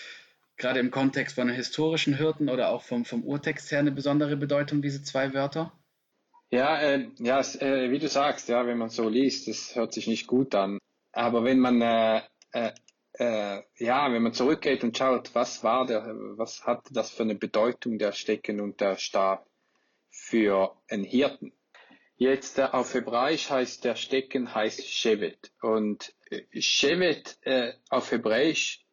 gerade 0.58 0.80
im 0.80 0.92
Kontext 0.92 1.36
von 1.36 1.50
historischen 1.50 2.16
Hirten 2.16 2.50
oder 2.50 2.70
auch 2.70 2.84
vom, 2.84 3.06
vom 3.06 3.24
Urtext 3.24 3.72
her 3.72 3.80
eine 3.80 3.92
besondere 3.92 4.36
Bedeutung, 4.36 4.82
diese 4.82 5.04
zwei 5.04 5.34
Wörter? 5.34 5.72
Ja, 6.50 6.80
äh, 6.80 7.10
ja 7.20 7.40
äh, 7.40 7.92
wie 7.92 8.00
du 8.00 8.08
sagst, 8.08 8.50
ja, 8.50 8.66
wenn 8.66 8.78
man 8.78 8.90
so 8.90 9.08
liest, 9.08 9.48
das 9.48 9.76
hört 9.76 9.94
sich 9.94 10.08
nicht 10.08 10.28
gut 10.28 10.56
an. 10.56 10.80
Aber 11.12 11.44
wenn 11.44 11.60
man 11.60 11.82
äh, 11.82 12.22
äh, 12.54 12.72
äh 13.14 13.62
ja, 13.78 14.12
wenn 14.12 14.24
man 14.24 14.34
zurückgeht 14.34 14.84
und 14.84 14.98
schaut, 14.98 15.36
was 15.36 15.64
war 15.64 15.86
der, 15.86 16.06
was 16.38 16.66
hatte 16.66 16.94
das 16.94 17.12
für 17.12 17.24
eine 17.24 17.36
Bedeutung 17.36 17.98
der 18.00 18.12
Stecken 18.12 18.60
und 18.60 18.82
der 18.82 18.98
Stab, 18.98 19.48
für 20.10 20.76
einen 20.90 21.04
Hirten. 21.04 21.54
Jetzt 22.16 22.58
äh, 22.58 22.64
auf 22.64 22.94
Hebräisch 22.94 23.50
heißt 23.50 23.84
der 23.84 23.96
Stecken 23.96 24.56
heißt 24.56 24.88
Shevet 24.88 25.52
und 25.62 26.16
Shevet 26.52 27.38
auf 27.90 28.12
Hebräisch 28.12 28.87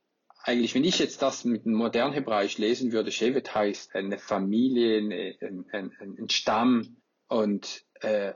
eigentlich, 0.45 0.75
wenn 0.75 0.85
ich 0.85 0.99
jetzt 0.99 1.23
das 1.23 1.45
mit 1.45 1.65
dem 1.65 1.73
modernen 1.73 2.13
Hebräisch 2.13 2.59
lesen 2.59 2.93
würde, 2.93 3.11
Shevet 3.11 3.55
heißt 3.55 3.95
eine 3.95 4.19
Familie, 4.19 4.99
ein, 4.99 5.65
ein, 5.73 5.93
ein, 5.99 6.29
Stamm 6.29 6.97
und 7.29 7.85
äh, 8.01 8.35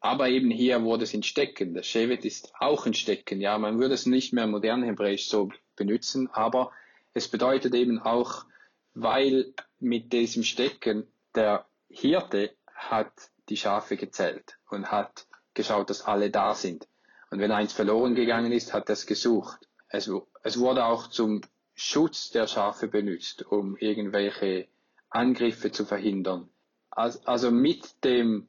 aber 0.00 0.30
eben 0.30 0.50
hier 0.50 0.82
wurde 0.82 1.04
es 1.04 1.12
in 1.12 1.22
Stecken. 1.22 1.74
Der 1.74 1.82
Shevet 1.82 2.24
ist 2.24 2.54
auch 2.58 2.86
ein 2.86 2.94
Stecken. 2.94 3.42
Ja, 3.42 3.58
man 3.58 3.78
würde 3.78 3.92
es 3.92 4.06
nicht 4.06 4.32
mehr 4.32 4.44
im 4.44 4.52
modernen 4.52 4.84
Hebräisch 4.84 5.28
so 5.28 5.50
benutzen, 5.76 6.30
aber 6.32 6.72
es 7.12 7.28
bedeutet 7.28 7.74
eben 7.74 7.98
auch, 7.98 8.46
weil 8.94 9.52
mit 9.78 10.14
diesem 10.14 10.42
Stecken 10.42 11.06
der 11.34 11.66
Hirte 11.90 12.54
hat 12.74 13.12
die 13.50 13.58
Schafe 13.58 13.98
gezählt 13.98 14.58
und 14.70 14.90
hat 14.90 15.26
geschaut, 15.52 15.90
dass 15.90 16.02
alle 16.02 16.30
da 16.30 16.54
sind. 16.54 16.88
Und 17.30 17.40
wenn 17.40 17.52
eins 17.52 17.74
verloren 17.74 18.14
gegangen 18.14 18.52
ist, 18.52 18.72
hat 18.72 18.88
er 18.88 18.94
es 18.94 19.04
gesucht. 19.06 19.68
Es, 19.90 20.10
es 20.42 20.58
wurde 20.58 20.84
auch 20.84 21.08
zum 21.08 21.42
Schutz 21.74 22.30
der 22.30 22.46
Schafe 22.46 22.88
benutzt, 22.88 23.42
um 23.42 23.76
irgendwelche 23.76 24.68
Angriffe 25.08 25.72
zu 25.72 25.84
verhindern. 25.84 26.48
Also 26.90 27.50
mit 27.50 28.04
dem, 28.04 28.48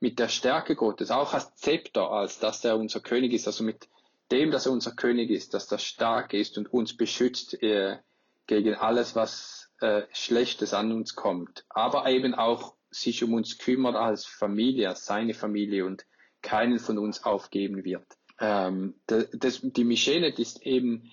mit 0.00 0.18
der 0.18 0.28
Stärke 0.28 0.76
Gottes, 0.76 1.10
auch 1.10 1.34
als 1.34 1.54
Zepter, 1.56 2.10
als 2.10 2.38
dass 2.38 2.64
er 2.64 2.76
unser 2.76 3.00
König 3.00 3.32
ist, 3.32 3.46
also 3.46 3.64
mit 3.64 3.88
dem, 4.30 4.50
dass 4.50 4.66
er 4.66 4.72
unser 4.72 4.92
König 4.92 5.30
ist, 5.30 5.54
dass 5.54 5.70
er 5.72 5.78
stark 5.78 6.34
ist 6.34 6.58
und 6.58 6.72
uns 6.72 6.96
beschützt 6.96 7.62
äh, 7.62 7.98
gegen 8.46 8.74
alles, 8.74 9.14
was 9.14 9.70
äh, 9.80 10.02
Schlechtes 10.12 10.74
an 10.74 10.92
uns 10.92 11.14
kommt, 11.14 11.64
aber 11.68 12.06
eben 12.06 12.34
auch 12.34 12.74
sich 12.90 13.22
um 13.22 13.34
uns 13.34 13.58
kümmert 13.58 13.96
als 13.96 14.24
Familie, 14.24 14.88
als 14.88 15.04
seine 15.04 15.34
Familie 15.34 15.84
und 15.84 16.06
keinen 16.42 16.78
von 16.78 16.98
uns 16.98 17.24
aufgeben 17.24 17.84
wird. 17.84 18.06
Ähm, 18.40 19.00
das, 19.06 19.60
die 19.62 19.84
Mischenet 19.84 20.38
ist 20.38 20.62
eben 20.62 21.10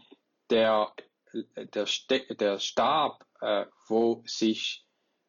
der, 0.49 0.93
der, 1.55 1.85
der 2.39 2.59
Stab, 2.59 3.25
äh, 3.41 3.65
wo 3.87 4.23
sich 4.25 4.85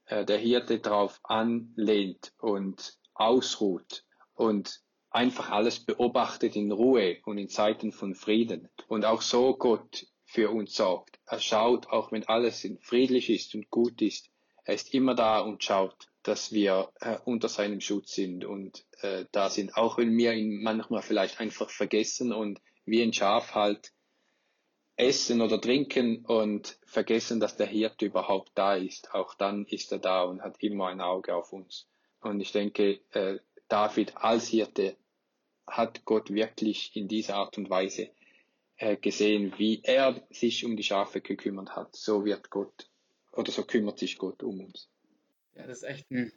äh, 0.07 0.25
der 0.25 0.38
Hirte 0.38 0.79
drauf 0.79 1.21
anlehnt 1.25 2.33
und 2.38 2.97
ausruht 3.15 4.05
und 4.35 4.81
einfach 5.11 5.50
alles 5.50 5.81
beobachtet 5.81 6.57
in 6.57 6.71
Ruhe 6.71 7.19
und 7.25 7.38
in 7.38 7.49
Zeiten 7.49 7.93
von 7.93 8.15
Frieden. 8.15 8.69
Und 8.88 9.05
auch 9.05 9.23
so 9.23 9.57
Gott 9.57 10.07
für 10.25 10.50
uns 10.50 10.75
sorgt. 10.75 11.19
Er 11.25 11.41
schaut, 11.41 11.88
auch 11.88 12.12
wenn 12.12 12.29
alles 12.29 12.69
friedlich 12.83 13.31
ist 13.31 13.55
und 13.55 13.71
gut 13.71 14.03
ist, 14.03 14.31
er 14.65 14.75
ist 14.75 14.93
immer 14.93 15.15
da 15.15 15.41
und 15.41 15.62
schaut 15.62 16.09
dass 16.26 16.52
wir 16.52 16.92
äh, 17.00 17.18
unter 17.25 17.49
seinem 17.49 17.80
Schutz 17.80 18.14
sind 18.14 18.45
und 18.45 18.85
äh, 19.00 19.26
da 19.33 19.49
sind, 19.49 19.76
auch 19.76 19.99
wenn 19.99 20.16
wir 20.16 20.33
ihn 20.33 20.62
manchmal 20.62 21.02
vielleicht 21.02 21.40
einfach 21.40 21.71
vergessen 21.71 22.33
und 22.33 22.61
wie 22.85 23.02
ein 23.02 23.12
Schaf 23.12 23.54
halt 23.54 23.92
essen 24.97 25.40
oder 25.40 25.61
trinken 25.61 26.25
und 26.25 26.78
vergessen, 26.85 27.38
dass 27.38 27.56
der 27.56 27.66
Hirte 27.66 28.06
überhaupt 28.06 28.52
da 28.54 28.75
ist. 28.75 29.14
Auch 29.14 29.35
dann 29.35 29.66
ist 29.66 29.92
er 29.92 29.99
da 29.99 30.23
und 30.23 30.42
hat 30.42 30.62
immer 30.62 30.88
ein 30.88 31.00
Auge 31.00 31.35
auf 31.35 31.52
uns. 31.52 31.87
Und 32.21 32.40
ich 32.40 32.52
denke, 32.52 33.00
äh, 33.12 33.38
David 33.68 34.16
als 34.16 34.49
Hirte 34.49 34.97
hat 35.66 36.04
Gott 36.04 36.30
wirklich 36.30 36.97
in 36.97 37.09
dieser 37.09 37.37
Art 37.37 37.59
und 37.59 37.68
Weise 37.68 38.11
äh, 38.76 38.97
gesehen, 38.97 39.54
wie 39.59 39.80
er 39.83 40.26
sich 40.30 40.64
um 40.64 40.76
die 40.76 40.83
Schafe 40.83 41.21
gekümmert 41.21 41.76
hat. 41.76 41.95
So 41.95 42.25
wird 42.25 42.50
Gott 42.50 42.90
oder 43.33 43.52
so 43.52 43.64
kümmert 43.64 43.99
sich 43.99 44.16
Gott 44.18 44.42
um 44.42 44.61
uns. 44.61 44.88
Ja, 45.57 45.67
das 45.67 45.79
ist 45.79 45.89
echt 45.89 46.11
ein, 46.11 46.33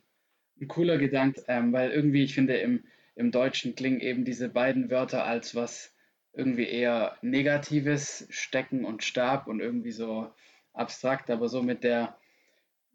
ein 0.61 0.67
cooler 0.67 0.97
Gedanke, 0.97 1.43
ähm, 1.47 1.73
weil 1.73 1.91
irgendwie, 1.91 2.23
ich 2.23 2.33
finde, 2.33 2.57
im, 2.57 2.85
im 3.15 3.31
Deutschen 3.31 3.75
klingen 3.75 3.99
eben 3.99 4.23
diese 4.23 4.49
beiden 4.49 4.89
Wörter 4.89 5.25
als 5.25 5.55
was 5.55 5.93
irgendwie 6.33 6.67
eher 6.67 7.17
Negatives 7.21 8.27
stecken 8.29 8.85
und 8.85 9.03
stark 9.03 9.47
und 9.47 9.59
irgendwie 9.59 9.91
so 9.91 10.31
abstrakt, 10.73 11.29
aber 11.29 11.49
so 11.49 11.61
mit 11.61 11.83
der, 11.83 12.17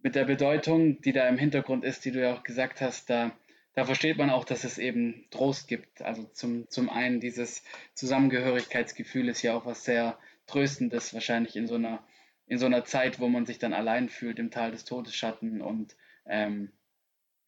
mit 0.03 0.15
der 0.15 0.25
Bedeutung, 0.25 1.01
die 1.03 1.13
da 1.13 1.29
im 1.29 1.37
Hintergrund 1.37 1.85
ist, 1.85 2.05
die 2.07 2.13
du 2.13 2.23
ja 2.23 2.35
auch 2.35 2.43
gesagt 2.43 2.81
hast, 2.81 3.11
da, 3.11 3.37
da 3.75 3.85
versteht 3.85 4.17
man 4.17 4.31
auch, 4.31 4.45
dass 4.45 4.65
es 4.65 4.79
eben 4.79 5.27
Trost 5.31 5.69
gibt. 5.69 6.01
Also 6.01 6.25
zum, 6.33 6.71
zum 6.71 6.89
einen 6.89 7.21
dieses 7.21 7.63
Zusammengehörigkeitsgefühl 7.95 9.29
ist 9.29 9.43
ja 9.43 9.55
auch 9.55 9.67
was 9.67 9.85
sehr 9.85 10.19
Tröstendes, 10.47 11.13
wahrscheinlich 11.13 11.57
in 11.57 11.67
so 11.67 11.75
einer, 11.75 12.03
in 12.47 12.59
so 12.59 12.67
einer 12.67 12.85
Zeit, 12.85 13.21
wo 13.21 13.29
man 13.29 13.45
sich 13.45 13.59
dann 13.59 13.75
allein 13.75 14.09
fühlt 14.09 14.39
im 14.39 14.51
Tal 14.51 14.71
des 14.71 14.85
Todesschatten 14.85 15.61
und 15.61 15.97
ähm, 16.27 16.73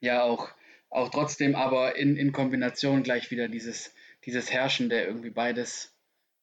ja 0.00 0.22
auch, 0.22 0.50
auch 0.90 1.10
trotzdem 1.10 1.54
aber 1.54 1.96
in, 1.96 2.16
in 2.16 2.32
Kombination 2.32 3.02
gleich 3.02 3.30
wieder 3.30 3.48
dieses, 3.48 3.94
dieses 4.24 4.52
Herrschende, 4.52 5.02
irgendwie 5.02 5.30
beides 5.30 5.94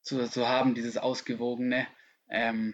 zu, 0.02 0.28
zu 0.28 0.48
haben, 0.48 0.76
dieses 0.76 0.98
Ausgewogene, 0.98 1.88
ähm, 2.30 2.74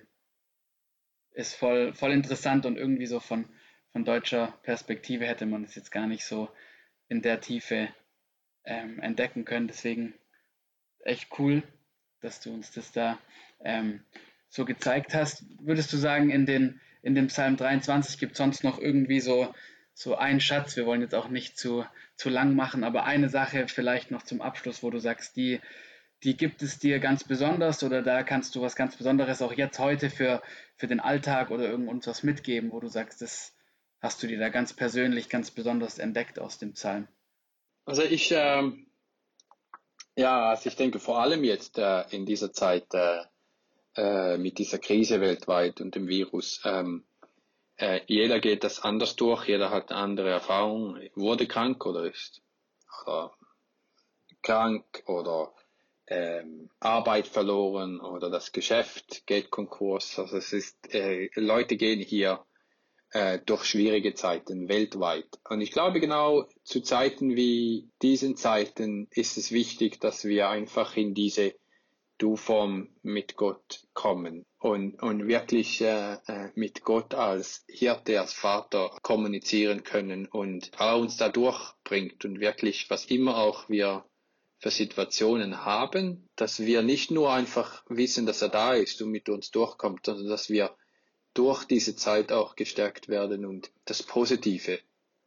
ist 1.31 1.53
voll, 1.55 1.93
voll 1.93 2.11
interessant 2.11 2.65
und 2.65 2.77
irgendwie 2.77 3.05
so 3.05 3.19
von, 3.19 3.47
von 3.91 4.03
deutscher 4.03 4.57
Perspektive 4.63 5.25
hätte 5.25 5.45
man 5.45 5.63
es 5.63 5.75
jetzt 5.75 5.91
gar 5.91 6.07
nicht 6.07 6.25
so 6.25 6.49
in 7.07 7.21
der 7.21 7.39
Tiefe 7.41 7.89
ähm, 8.65 8.99
entdecken 8.99 9.45
können. 9.45 9.67
Deswegen 9.67 10.13
echt 11.03 11.39
cool, 11.39 11.63
dass 12.21 12.41
du 12.41 12.53
uns 12.53 12.71
das 12.71 12.91
da 12.91 13.19
ähm, 13.61 14.03
so 14.49 14.65
gezeigt 14.65 15.13
hast. 15.13 15.45
Würdest 15.59 15.93
du 15.93 15.97
sagen, 15.97 16.29
in 16.29 16.45
den, 16.45 16.81
in 17.01 17.15
dem 17.15 17.27
Psalm 17.27 17.57
23 17.57 18.19
gibt 18.19 18.33
es 18.33 18.37
sonst 18.37 18.63
noch 18.63 18.79
irgendwie 18.79 19.19
so, 19.19 19.53
so 19.93 20.15
einen 20.15 20.41
Schatz? 20.41 20.75
Wir 20.75 20.85
wollen 20.85 21.01
jetzt 21.01 21.15
auch 21.15 21.29
nicht 21.29 21.57
zu, 21.57 21.85
zu 22.15 22.29
lang 22.29 22.55
machen, 22.55 22.83
aber 22.83 23.05
eine 23.05 23.29
Sache 23.29 23.67
vielleicht 23.67 24.11
noch 24.11 24.23
zum 24.23 24.41
Abschluss, 24.41 24.83
wo 24.83 24.89
du 24.89 24.99
sagst, 24.99 25.35
die, 25.35 25.59
die 26.23 26.35
gibt 26.35 26.61
es 26.61 26.79
dir 26.79 26.99
ganz 26.99 27.23
besonders 27.23 27.83
oder 27.83 28.01
da 28.01 28.23
kannst 28.23 28.55
du 28.55 28.61
was 28.61 28.75
ganz 28.75 28.95
Besonderes 28.95 29.41
auch 29.41 29.53
jetzt 29.53 29.79
heute 29.79 30.09
für, 30.09 30.41
für 30.75 30.87
den 30.87 30.99
Alltag 30.99 31.51
oder 31.51 31.69
irgendwas 31.69 32.23
mitgeben, 32.23 32.71
wo 32.71 32.79
du 32.79 32.87
sagst, 32.87 33.21
das 33.21 33.53
hast 34.01 34.21
du 34.21 34.27
dir 34.27 34.39
da 34.39 34.49
ganz 34.49 34.73
persönlich, 34.73 35.29
ganz 35.29 35.51
besonders 35.51 35.99
entdeckt 35.99 36.39
aus 36.39 36.57
dem 36.57 36.73
Psalm? 36.73 37.07
Also 37.85 38.03
ich, 38.03 38.31
ähm, 38.31 38.87
ja, 40.15 40.49
also 40.49 40.67
ich 40.67 40.75
denke 40.75 40.99
vor 40.99 41.19
allem 41.19 41.43
jetzt 41.43 41.77
äh, 41.77 42.03
in 42.11 42.25
dieser 42.25 42.51
Zeit 42.51 42.93
äh, 42.93 43.23
äh, 43.99 44.37
mit 44.37 44.57
dieser 44.59 44.79
Krise 44.79 45.19
weltweit 45.19 45.81
und 45.81 45.93
dem 45.93 46.07
Virus, 46.07 46.61
ähm, 46.63 47.03
äh, 47.75 47.99
jeder 48.07 48.39
geht 48.39 48.63
das 48.63 48.79
anders 48.81 49.17
durch, 49.17 49.47
jeder 49.49 49.71
hat 49.71 49.91
eine 49.91 49.99
andere 49.99 50.29
Erfahrung, 50.29 50.97
wurde 51.15 51.47
krank 51.47 51.85
oder 51.85 52.05
ist 52.05 52.41
oder 53.01 53.33
krank 54.41 55.03
oder 55.05 55.53
ähm, 56.07 56.69
Arbeit 56.79 57.27
verloren 57.27 57.99
oder 57.99 58.29
das 58.29 58.53
Geschäft 58.53 59.27
geht 59.27 59.51
Konkurs. 59.51 60.17
Also 60.17 60.37
es 60.37 60.53
ist, 60.53 60.93
äh, 60.93 61.29
Leute 61.35 61.75
gehen 61.75 61.99
hier 61.99 62.45
äh, 63.11 63.39
durch 63.45 63.65
schwierige 63.65 64.13
Zeiten 64.13 64.69
weltweit. 64.69 65.27
Und 65.49 65.59
ich 65.59 65.71
glaube 65.71 65.99
genau 65.99 66.47
zu 66.63 66.79
Zeiten 66.79 67.35
wie 67.35 67.89
diesen 68.01 68.37
Zeiten 68.37 69.09
ist 69.11 69.37
es 69.37 69.51
wichtig, 69.51 69.99
dass 69.99 70.23
wir 70.23 70.47
einfach 70.47 70.95
in 70.95 71.13
diese 71.13 71.53
Du-Form 72.19 72.89
mit 73.01 73.35
Gott 73.35 73.87
kommen 73.93 74.45
und, 74.59 75.01
und 75.01 75.27
wirklich 75.27 75.81
äh, 75.81 76.17
äh 76.27 76.51
mit 76.53 76.83
Gott 76.83 77.15
als 77.15 77.63
Hirte, 77.67 78.19
als 78.19 78.33
Vater 78.33 78.95
kommunizieren 79.01 79.83
können 79.83 80.27
und 80.27 80.71
er 80.77 80.97
uns 80.97 81.17
da 81.17 81.29
durchbringt 81.29 82.23
und 82.25 82.39
wirklich, 82.39 82.89
was 82.89 83.05
immer 83.05 83.37
auch 83.37 83.69
wir 83.69 84.05
für 84.59 84.71
Situationen 84.71 85.65
haben, 85.65 86.27
dass 86.35 86.59
wir 86.59 86.81
nicht 86.81 87.11
nur 87.11 87.31
einfach 87.31 87.83
wissen, 87.87 88.25
dass 88.25 88.41
er 88.41 88.49
da 88.49 88.73
ist 88.73 89.01
und 89.01 89.09
mit 89.09 89.29
uns 89.29 89.51
durchkommt, 89.51 90.05
sondern 90.05 90.27
dass 90.27 90.49
wir 90.49 90.75
durch 91.33 91.63
diese 91.63 91.95
Zeit 91.95 92.31
auch 92.31 92.55
gestärkt 92.55 93.07
werden 93.07 93.45
und 93.45 93.71
das 93.85 94.03
Positive 94.03 94.79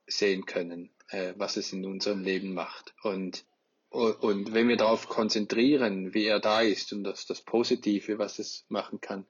sehen 0.07 0.45
können, 0.45 0.91
äh, 1.09 1.33
was 1.37 1.57
es 1.57 1.73
in 1.73 1.87
unserem 1.87 2.23
Leben 2.23 2.53
macht. 2.53 2.95
Und, 3.03 3.47
und 3.93 4.55
wenn 4.55 4.69
wir 4.69 4.77
darauf 4.77 5.09
konzentrieren, 5.09 6.15
wie 6.15 6.25
er 6.25 6.41
da 6.41 6.63
ist 6.63 6.93
und 6.93 7.05
das, 7.05 7.27
das 7.27 7.43
Positive, 7.43 8.19
was 8.19 8.39
es 8.39 8.65
machen 8.69 9.01
kann, 9.01 9.27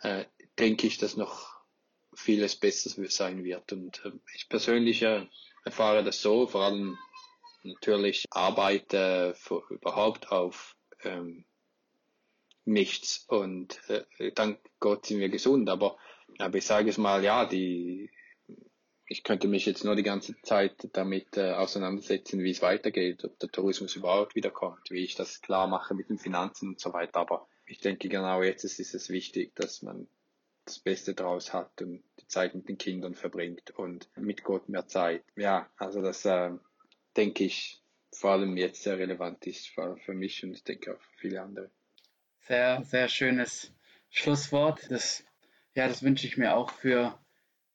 äh, 0.00 0.24
denke 0.58 0.86
ich, 0.86 0.98
dass 0.98 1.16
noch 1.16 1.60
vieles 2.14 2.56
besser 2.56 2.90
sein 3.08 3.44
wird. 3.44 3.72
Und 3.72 4.02
äh, 4.04 4.12
ich 4.34 4.48
persönlich 4.48 5.02
äh, 5.02 5.26
erfahre 5.64 6.04
das 6.04 6.22
so, 6.22 6.46
vor 6.46 6.62
allem 6.62 6.98
natürlich 7.62 8.24
arbeite 8.30 9.36
überhaupt 9.70 10.30
auf 10.30 10.74
ähm, 11.04 11.44
nichts 12.64 13.24
und 13.28 13.78
äh, 13.88 14.32
dank 14.32 14.58
Gott 14.80 15.06
sind 15.06 15.20
wir 15.20 15.28
gesund, 15.28 15.68
aber, 15.68 15.98
aber 16.38 16.58
ich 16.58 16.66
sage 16.66 16.90
es 16.90 16.98
mal, 16.98 17.22
ja, 17.22 17.44
die, 17.44 18.10
ich 19.12 19.24
könnte 19.24 19.46
mich 19.46 19.66
jetzt 19.66 19.84
nur 19.84 19.94
die 19.94 20.02
ganze 20.02 20.40
Zeit 20.40 20.88
damit 20.94 21.36
äh, 21.36 21.52
auseinandersetzen, 21.52 22.42
wie 22.42 22.50
es 22.50 22.62
weitergeht, 22.62 23.22
ob 23.24 23.38
der 23.38 23.50
Tourismus 23.50 23.94
überhaupt 23.94 24.34
wiederkommt, 24.34 24.90
wie 24.90 25.04
ich 25.04 25.14
das 25.14 25.42
klar 25.42 25.66
mache 25.66 25.92
mit 25.94 26.08
den 26.08 26.18
Finanzen 26.18 26.70
und 26.70 26.80
so 26.80 26.94
weiter, 26.94 27.20
aber 27.20 27.46
ich 27.66 27.80
denke 27.80 28.08
genau 28.08 28.42
jetzt 28.42 28.64
ist 28.64 28.94
es 28.94 29.10
wichtig, 29.10 29.54
dass 29.54 29.82
man 29.82 30.08
das 30.64 30.78
Beste 30.78 31.12
draus 31.12 31.52
hat 31.52 31.82
und 31.82 32.02
die 32.20 32.26
Zeit 32.26 32.54
mit 32.54 32.70
den 32.70 32.78
Kindern 32.78 33.14
verbringt 33.14 33.72
und 33.76 34.08
mit 34.16 34.44
Gott 34.44 34.70
mehr 34.70 34.86
Zeit. 34.86 35.22
Ja, 35.36 35.68
also 35.76 36.00
das 36.00 36.24
äh, 36.24 36.52
denke 37.14 37.44
ich, 37.44 37.82
vor 38.12 38.30
allem 38.30 38.56
jetzt 38.56 38.82
sehr 38.82 38.98
relevant 38.98 39.46
ist 39.46 39.68
für, 39.68 39.98
für 39.98 40.14
mich 40.14 40.42
und 40.42 40.52
ich 40.52 40.64
denke 40.64 40.94
auch 40.94 41.00
für 41.00 41.18
viele 41.18 41.42
andere. 41.42 41.70
Sehr, 42.40 42.82
sehr 42.84 43.08
schönes 43.08 43.74
Schlusswort. 44.08 44.90
Das, 44.90 45.22
ja, 45.74 45.86
das 45.86 46.02
wünsche 46.02 46.26
ich 46.26 46.38
mir 46.38 46.56
auch 46.56 46.70
für, 46.70 47.18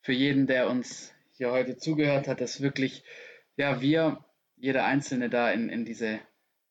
für 0.02 0.14
jeden, 0.14 0.48
der 0.48 0.70
uns 0.70 1.14
hier 1.38 1.52
heute 1.52 1.78
zugehört 1.78 2.28
hat, 2.28 2.42
dass 2.42 2.62
wirklich, 2.62 3.04
ja, 3.56 3.80
wir, 3.80 4.26
jeder 4.56 4.86
Einzelne 4.86 5.30
da 5.30 5.52
in, 5.52 5.70
in 5.70 5.86
diese, 5.86 6.20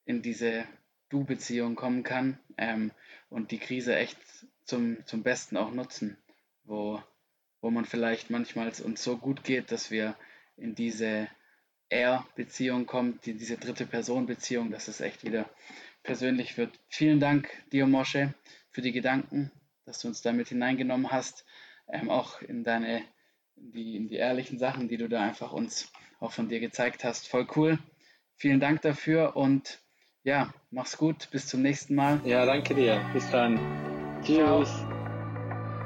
in 0.04 0.22
diese 0.22 0.64
Du-Beziehung 1.08 1.76
kommen 1.76 2.02
kann 2.02 2.38
ähm, 2.58 2.90
und 3.28 3.52
die 3.52 3.58
Krise 3.58 3.94
echt 3.94 4.18
zum, 4.64 5.06
zum 5.06 5.22
Besten 5.22 5.56
auch 5.56 5.70
nutzen, 5.70 6.16
wo, 6.64 7.00
wo 7.60 7.70
man 7.70 7.84
vielleicht 7.84 8.30
manchmal 8.30 8.72
uns 8.84 9.02
so 9.02 9.16
gut 9.16 9.44
geht, 9.44 9.70
dass 9.70 9.92
wir 9.92 10.16
in 10.56 10.74
diese 10.74 11.28
Er-Beziehung 11.88 12.86
kommt, 12.86 13.26
die, 13.26 13.34
diese 13.34 13.58
dritte 13.58 13.86
Person-Beziehung, 13.86 14.72
dass 14.72 14.88
es 14.88 15.00
echt 15.00 15.24
wieder 15.24 15.48
persönlich 16.02 16.56
wird. 16.56 16.76
Vielen 16.88 17.20
Dank, 17.20 17.48
dir, 17.70 17.86
Mosche, 17.86 18.34
für 18.70 18.82
die 18.82 18.92
Gedanken, 18.92 19.52
dass 19.84 20.00
du 20.00 20.08
uns 20.08 20.22
damit 20.22 20.48
hineingenommen 20.48 21.12
hast, 21.12 21.44
ähm, 21.88 22.10
auch 22.10 22.42
in 22.42 22.64
deine, 22.64 22.98
in 22.98 23.04
die, 23.56 24.06
die 24.06 24.16
ehrlichen 24.16 24.58
Sachen, 24.58 24.88
die 24.88 24.96
du 24.96 25.08
da 25.08 25.22
einfach 25.22 25.52
uns 25.52 25.90
auch 26.20 26.32
von 26.32 26.48
dir 26.48 26.60
gezeigt 26.60 27.04
hast. 27.04 27.28
Voll 27.28 27.46
cool. 27.56 27.78
Vielen 28.36 28.60
Dank 28.60 28.82
dafür 28.82 29.36
und 29.36 29.80
ja, 30.22 30.52
mach's 30.70 30.98
gut. 30.98 31.28
Bis 31.30 31.46
zum 31.46 31.62
nächsten 31.62 31.94
Mal. 31.94 32.20
Ja, 32.24 32.44
danke 32.44 32.74
dir. 32.74 33.00
Bis 33.12 33.30
dann. 33.30 33.58
Tschüss. 34.22 34.70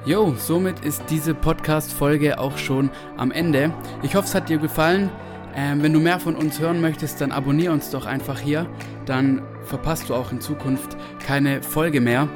Jo, 0.07 0.35
somit 0.35 0.85
ist 0.85 1.03
diese 1.11 1.35
Podcast-Folge 1.35 2.39
auch 2.39 2.57
schon 2.57 2.91
am 3.19 3.31
Ende. 3.31 3.75
Ich 4.03 4.15
hoffe, 4.15 4.27
es 4.27 4.35
hat 4.35 4.49
dir 4.49 4.57
gefallen. 4.59 5.11
Ähm, 5.55 5.83
wenn 5.83 5.93
du 5.93 6.01
mehr 6.01 6.21
von 6.21 6.37
uns 6.37 6.59
hören 6.59 6.81
möchtest, 6.81 7.21
dann 7.21 7.33
abonniere 7.33 7.73
uns 7.73 7.91
doch 7.91 8.07
einfach 8.07 8.41
hier. 8.41 8.67
Dann 9.05 9.43
verpasst 9.65 10.09
du 10.09 10.15
auch 10.15 10.33
in 10.33 10.41
Zukunft 10.41 10.97
keine 11.19 11.63
Folge 11.63 12.01
mehr. 12.01 12.29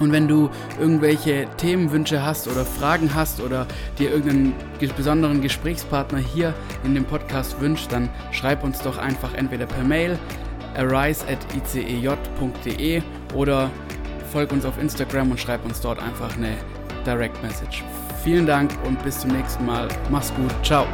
Und 0.00 0.12
wenn 0.12 0.26
du 0.26 0.50
irgendwelche 0.80 1.46
Themenwünsche 1.58 2.24
hast 2.24 2.48
oder 2.48 2.64
Fragen 2.64 3.14
hast 3.14 3.40
oder 3.40 3.66
dir 3.98 4.10
irgendeinen 4.10 4.54
besonderen 4.96 5.42
Gesprächspartner 5.42 6.18
hier 6.18 6.54
in 6.84 6.94
dem 6.94 7.04
Podcast 7.04 7.60
wünscht, 7.60 7.92
dann 7.92 8.08
schreib 8.32 8.64
uns 8.64 8.80
doch 8.80 8.98
einfach 8.98 9.34
entweder 9.34 9.66
per 9.66 9.84
Mail 9.84 10.18
arise.icej.de 10.74 12.96
e 12.96 13.02
oder 13.34 13.70
folg 14.32 14.50
uns 14.52 14.64
auf 14.64 14.80
Instagram 14.80 15.32
und 15.32 15.38
schreib 15.38 15.62
uns 15.64 15.80
dort 15.80 16.00
einfach 16.00 16.34
eine 16.36 16.54
Direct 17.04 17.42
Message. 17.42 17.84
Vielen 18.24 18.46
Dank 18.46 18.70
und 18.84 19.02
bis 19.02 19.20
zum 19.20 19.30
nächsten 19.30 19.66
Mal. 19.66 19.88
Mach's 20.10 20.32
gut. 20.34 20.52
Ciao. 20.62 20.86